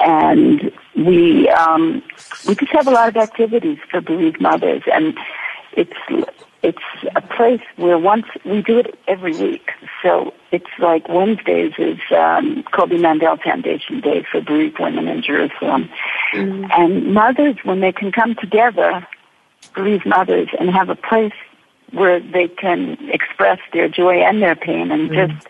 and 0.00 0.72
we 0.96 1.48
um, 1.50 2.02
we 2.46 2.54
just 2.54 2.72
have 2.72 2.86
a 2.86 2.90
lot 2.90 3.08
of 3.08 3.16
activities 3.16 3.78
for 3.90 4.00
bereaved 4.00 4.40
mothers, 4.40 4.82
and 4.92 5.16
it's 5.72 5.92
it's 6.62 6.78
a 7.14 7.20
place 7.20 7.60
where 7.76 7.98
once 7.98 8.26
we 8.44 8.62
do 8.62 8.78
it 8.78 8.98
every 9.06 9.36
week. 9.36 9.70
So 10.02 10.32
it's 10.50 10.70
like 10.78 11.08
Wednesdays 11.08 11.72
is 11.78 11.98
um, 12.10 12.64
Koby 12.72 12.98
Mandell 12.98 13.40
Foundation 13.42 14.00
Day 14.00 14.24
for 14.30 14.40
bereaved 14.40 14.78
women 14.78 15.08
in 15.08 15.22
Jerusalem, 15.22 15.88
mm-hmm. 16.32 16.64
and 16.72 17.14
mothers 17.14 17.56
when 17.64 17.80
they 17.80 17.92
can 17.92 18.12
come 18.12 18.34
together, 18.34 19.06
bereaved 19.74 20.06
mothers, 20.06 20.48
and 20.58 20.70
have 20.70 20.88
a 20.88 20.96
place 20.96 21.34
where 21.92 22.20
they 22.20 22.48
can 22.48 22.96
express 23.10 23.58
their 23.72 23.88
joy 23.88 24.16
and 24.16 24.42
their 24.42 24.56
pain 24.56 24.90
and 24.90 25.10
mm-hmm. 25.10 25.32
just 25.32 25.48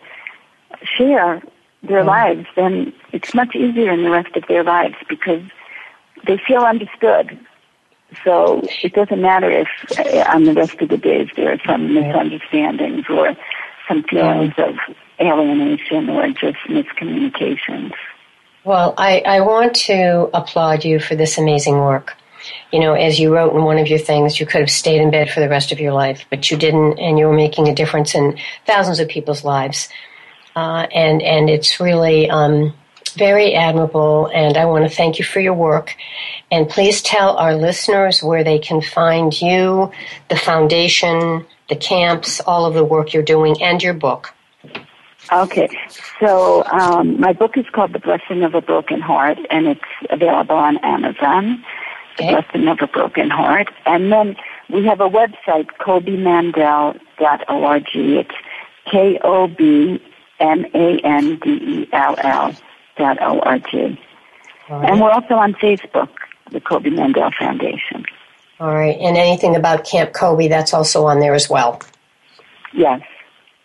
share 0.84 1.42
their 1.82 2.00
mm-hmm. 2.00 2.08
lives, 2.08 2.46
then 2.56 2.92
it's 3.12 3.34
much 3.34 3.54
easier 3.54 3.90
in 3.90 4.02
the 4.02 4.10
rest 4.10 4.36
of 4.36 4.44
their 4.48 4.64
lives 4.64 4.96
because 5.08 5.42
they 6.26 6.38
feel 6.46 6.62
understood 6.62 7.38
so 8.24 8.62
it 8.82 8.92
doesn't 8.92 9.20
matter 9.20 9.50
if 9.50 9.68
uh, 9.98 10.24
on 10.32 10.44
the 10.44 10.54
rest 10.54 10.80
of 10.80 10.88
the 10.88 10.96
days 10.96 11.28
there 11.36 11.52
are 11.52 11.60
some 11.66 11.92
misunderstandings 11.92 13.04
or 13.08 13.36
some 13.88 14.02
feelings 14.04 14.54
of 14.58 14.74
alienation 15.20 16.08
or 16.10 16.28
just 16.28 16.58
miscommunications. 16.68 17.92
Well, 18.64 18.94
I, 18.98 19.20
I 19.20 19.40
want 19.40 19.76
to 19.86 20.28
applaud 20.34 20.84
you 20.84 20.98
for 20.98 21.14
this 21.14 21.38
amazing 21.38 21.76
work. 21.76 22.14
You 22.72 22.80
know, 22.80 22.94
as 22.94 23.18
you 23.18 23.32
wrote 23.32 23.54
in 23.54 23.62
one 23.62 23.78
of 23.78 23.88
your 23.88 23.98
things, 23.98 24.38
you 24.38 24.46
could 24.46 24.60
have 24.60 24.70
stayed 24.70 25.00
in 25.00 25.10
bed 25.10 25.30
for 25.30 25.40
the 25.40 25.48
rest 25.48 25.72
of 25.72 25.80
your 25.80 25.92
life, 25.92 26.24
but 26.30 26.50
you 26.50 26.56
didn't, 26.56 26.98
and 26.98 27.18
you 27.18 27.26
were 27.26 27.32
making 27.32 27.68
a 27.68 27.74
difference 27.74 28.14
in 28.14 28.38
thousands 28.66 29.00
of 29.00 29.08
people's 29.08 29.44
lives. 29.44 29.88
Uh, 30.54 30.86
and 30.94 31.22
and 31.22 31.50
it's 31.50 31.80
really 31.80 32.30
um, 32.30 32.72
very 33.16 33.54
admirable, 33.54 34.30
and 34.32 34.56
I 34.56 34.64
want 34.64 34.88
to 34.88 34.94
thank 34.94 35.18
you 35.18 35.24
for 35.24 35.40
your 35.40 35.54
work. 35.54 35.94
And 36.50 36.68
please 36.68 37.02
tell 37.02 37.36
our 37.36 37.54
listeners 37.54 38.20
where 38.22 38.42
they 38.44 38.58
can 38.58 38.80
find 38.80 39.38
you, 39.40 39.90
the 40.28 40.36
foundation, 40.36 41.46
the 41.68 41.76
camps, 41.76 42.40
all 42.40 42.66
of 42.66 42.74
the 42.74 42.84
work 42.84 43.12
you're 43.12 43.22
doing, 43.22 43.60
and 43.60 43.82
your 43.82 43.94
book. 43.94 44.32
Okay, 45.32 45.68
so 46.20 46.64
um, 46.66 47.18
my 47.18 47.32
book 47.32 47.58
is 47.58 47.64
called 47.72 47.92
The 47.92 47.98
Blessing 47.98 48.44
of 48.44 48.54
a 48.54 48.60
Broken 48.60 49.00
Heart, 49.00 49.38
and 49.50 49.66
it's 49.66 49.80
available 50.08 50.54
on 50.54 50.78
Amazon. 50.78 51.64
Okay. 52.12 52.26
The 52.26 52.42
Blessing 52.42 52.68
of 52.68 52.78
a 52.80 52.86
Broken 52.86 53.30
Heart. 53.30 53.72
And 53.86 54.12
then 54.12 54.36
we 54.70 54.84
have 54.84 55.00
a 55.00 55.08
website, 55.08 55.66
kobymandell.org. 55.80 57.86
It's 57.94 58.30
K 58.90 59.18
O 59.24 59.48
B 59.48 60.00
M 60.38 60.64
A 60.74 61.00
N 61.00 61.40
D 61.42 61.50
E 61.50 61.88
L 61.92 62.14
L 62.18 62.54
dot 62.96 63.20
org. 63.20 63.66
Right. 63.74 63.98
And 64.68 65.00
we're 65.00 65.10
also 65.10 65.34
on 65.34 65.54
Facebook, 65.54 66.10
the 66.50 66.60
Koby 66.60 66.86
Mandell 66.86 67.32
Foundation. 67.34 68.04
All 68.58 68.74
right. 68.74 68.96
And 68.98 69.16
anything 69.16 69.56
about 69.56 69.84
Camp 69.84 70.12
Koby, 70.12 70.48
that's 70.48 70.72
also 70.72 71.04
on 71.06 71.20
there 71.20 71.34
as 71.34 71.50
well. 71.50 71.80
Yes. 72.72 73.02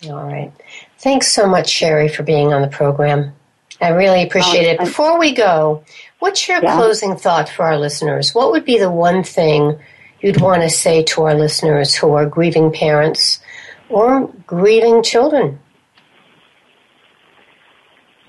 All 0.05 0.23
right. 0.23 0.51
Thanks 0.99 1.31
so 1.31 1.47
much, 1.47 1.69
Sherri, 1.69 2.09
for 2.09 2.23
being 2.23 2.53
on 2.53 2.61
the 2.61 2.67
program. 2.67 3.33
I 3.79 3.89
really 3.89 4.23
appreciate 4.23 4.65
it. 4.65 4.79
Before 4.79 5.17
we 5.17 5.33
go, 5.33 5.83
what's 6.19 6.47
your 6.47 6.61
yeah. 6.61 6.75
closing 6.75 7.15
thought 7.15 7.49
for 7.49 7.63
our 7.65 7.77
listeners? 7.77 8.33
What 8.33 8.51
would 8.51 8.65
be 8.65 8.77
the 8.77 8.91
one 8.91 9.23
thing 9.23 9.79
you'd 10.21 10.39
want 10.39 10.61
to 10.61 10.69
say 10.69 11.03
to 11.03 11.23
our 11.23 11.33
listeners 11.33 11.95
who 11.95 12.13
are 12.13 12.25
grieving 12.27 12.71
parents 12.71 13.41
or 13.89 14.27
grieving 14.45 15.01
children? 15.01 15.59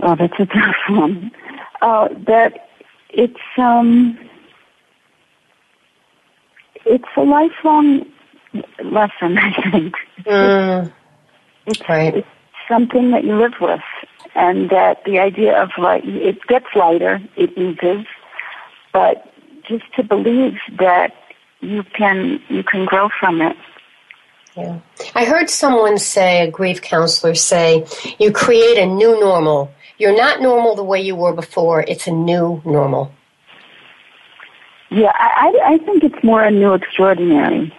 Oh, 0.00 0.16
that's 0.16 0.32
a 0.38 0.46
tough 0.46 0.76
one. 0.88 1.30
Uh, 1.82 2.08
that 2.26 2.68
it's 3.10 3.40
um, 3.58 4.18
it's 6.84 7.04
a 7.16 7.22
lifelong 7.22 8.06
lesson. 8.84 9.38
I 9.38 9.70
think. 9.70 9.94
Mm, 10.24 10.92
it's, 11.66 11.88
right. 11.88 12.16
it's 12.16 12.28
something 12.68 13.10
that 13.10 13.24
you 13.24 13.36
live 13.36 13.54
with, 13.60 13.80
and 14.34 14.70
that 14.70 15.04
the 15.04 15.18
idea 15.18 15.60
of 15.60 15.70
like 15.78 16.04
it 16.04 16.38
gets 16.46 16.66
lighter, 16.74 17.20
it 17.36 17.56
eases, 17.56 18.06
but 18.92 19.32
just 19.66 19.84
to 19.96 20.02
believe 20.02 20.58
that 20.78 21.14
you 21.60 21.82
can 21.96 22.40
you 22.48 22.62
can 22.62 22.84
grow 22.84 23.08
from 23.18 23.40
it. 23.40 23.56
Yeah. 24.56 24.80
I 25.14 25.24
heard 25.24 25.48
someone 25.48 25.96
say, 25.98 26.46
a 26.46 26.50
grief 26.50 26.82
counselor 26.82 27.34
say, 27.34 27.86
you 28.18 28.32
create 28.32 28.76
a 28.76 28.84
new 28.84 29.18
normal 29.18 29.72
you're 30.02 30.16
not 30.16 30.40
normal 30.42 30.74
the 30.74 30.82
way 30.82 31.00
you 31.00 31.14
were 31.14 31.32
before. 31.32 31.84
It's 31.86 32.08
a 32.08 32.10
new 32.10 32.60
normal. 32.64 33.12
Yeah, 34.92 35.12
I, 35.14 35.58
I 35.64 35.78
think 35.78 36.04
it's 36.04 36.22
more 36.22 36.42
a 36.42 36.50
new 36.50 36.74
extraordinary. 36.74 37.72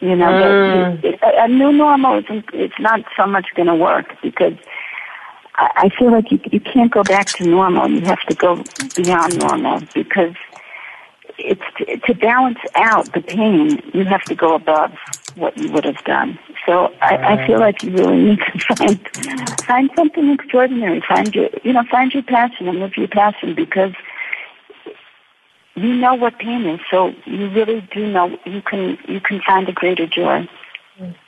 You 0.00 0.14
know, 0.14 0.26
mm. 0.26 1.04
it, 1.04 1.18
a 1.22 1.48
new 1.48 1.72
normal 1.72 2.18
isn't. 2.18 2.44
It's 2.52 2.78
not 2.78 3.00
so 3.16 3.26
much 3.26 3.46
going 3.56 3.68
to 3.68 3.74
work 3.74 4.14
because 4.22 4.54
I, 5.54 5.70
I 5.76 5.88
feel 5.98 6.12
like 6.12 6.30
you 6.30 6.38
you 6.52 6.60
can't 6.60 6.90
go 6.90 7.02
back 7.02 7.26
to 7.38 7.44
normal. 7.44 7.88
You 7.88 8.02
have 8.02 8.20
to 8.22 8.34
go 8.34 8.62
beyond 8.96 9.38
normal 9.38 9.80
because 9.94 10.34
it's 11.38 11.62
to, 11.78 11.98
to 11.98 12.14
balance 12.14 12.58
out 12.74 13.12
the 13.12 13.22
pain. 13.22 13.80
You 13.92 14.04
have 14.04 14.22
to 14.24 14.34
go 14.34 14.54
above 14.54 14.92
what 15.36 15.56
you 15.56 15.70
would 15.72 15.84
have 15.84 16.02
done. 16.04 16.38
So 16.66 16.92
I, 17.00 17.16
I 17.16 17.46
feel 17.46 17.60
like 17.60 17.82
you 17.82 17.92
really 17.92 18.22
need 18.22 18.40
to 18.40 18.58
find 18.76 19.08
find 19.64 19.90
something 19.96 20.30
extraordinary. 20.30 21.02
Find 21.08 21.34
your 21.34 21.48
you 21.64 21.72
know 21.72 21.84
find 21.90 22.12
your 22.12 22.24
passion 22.24 22.68
and 22.68 22.78
live 22.78 22.96
your 22.96 23.08
passion 23.08 23.54
because 23.54 23.94
you 25.78 25.94
know 25.94 26.14
what 26.14 26.38
pain 26.38 26.66
is, 26.66 26.80
so 26.90 27.12
you 27.24 27.48
really 27.50 27.86
do 27.92 28.06
know 28.06 28.36
you 28.44 28.62
can 28.62 28.98
you 29.08 29.20
can 29.20 29.40
find 29.46 29.68
a 29.68 29.72
greater 29.72 30.06
joy. 30.06 30.48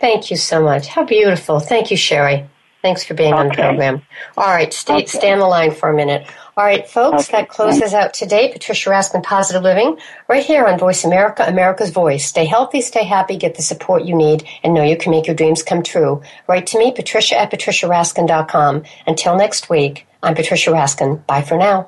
Thank 0.00 0.30
you 0.30 0.36
so 0.36 0.62
much. 0.62 0.88
How 0.88 1.04
beautiful. 1.04 1.60
Thank 1.60 1.90
you, 1.90 1.96
Sherri. 1.96 2.48
Thanks 2.82 3.04
for 3.04 3.12
being 3.12 3.34
okay. 3.34 3.40
on 3.40 3.48
the 3.48 3.54
program. 3.54 4.02
All 4.38 4.46
right, 4.46 4.72
stay, 4.72 4.94
okay. 4.94 5.06
stay 5.06 5.32
on 5.32 5.38
the 5.38 5.46
line 5.46 5.70
for 5.70 5.90
a 5.90 5.94
minute. 5.94 6.26
All 6.56 6.64
right, 6.64 6.88
folks, 6.88 7.28
okay. 7.28 7.42
that 7.42 7.48
closes 7.50 7.92
out 7.92 8.14
today. 8.14 8.50
Patricia 8.50 8.88
Raskin, 8.88 9.22
Positive 9.22 9.62
Living, 9.62 9.98
right 10.28 10.44
here 10.44 10.64
on 10.66 10.78
Voice 10.78 11.04
America, 11.04 11.44
America's 11.46 11.90
Voice. 11.90 12.24
Stay 12.24 12.46
healthy, 12.46 12.80
stay 12.80 13.04
happy, 13.04 13.36
get 13.36 13.54
the 13.54 13.62
support 13.62 14.04
you 14.04 14.16
need, 14.16 14.44
and 14.62 14.72
know 14.72 14.82
you 14.82 14.96
can 14.96 15.10
make 15.10 15.26
your 15.26 15.36
dreams 15.36 15.62
come 15.62 15.82
true. 15.82 16.22
Write 16.48 16.66
to 16.68 16.78
me, 16.78 16.90
patricia 16.90 17.38
at 17.38 17.50
patriciaraskin.com. 17.50 18.84
Until 19.06 19.36
next 19.36 19.68
week, 19.68 20.06
I'm 20.22 20.34
Patricia 20.34 20.70
Raskin. 20.70 21.26
Bye 21.26 21.42
for 21.42 21.58
now. 21.58 21.86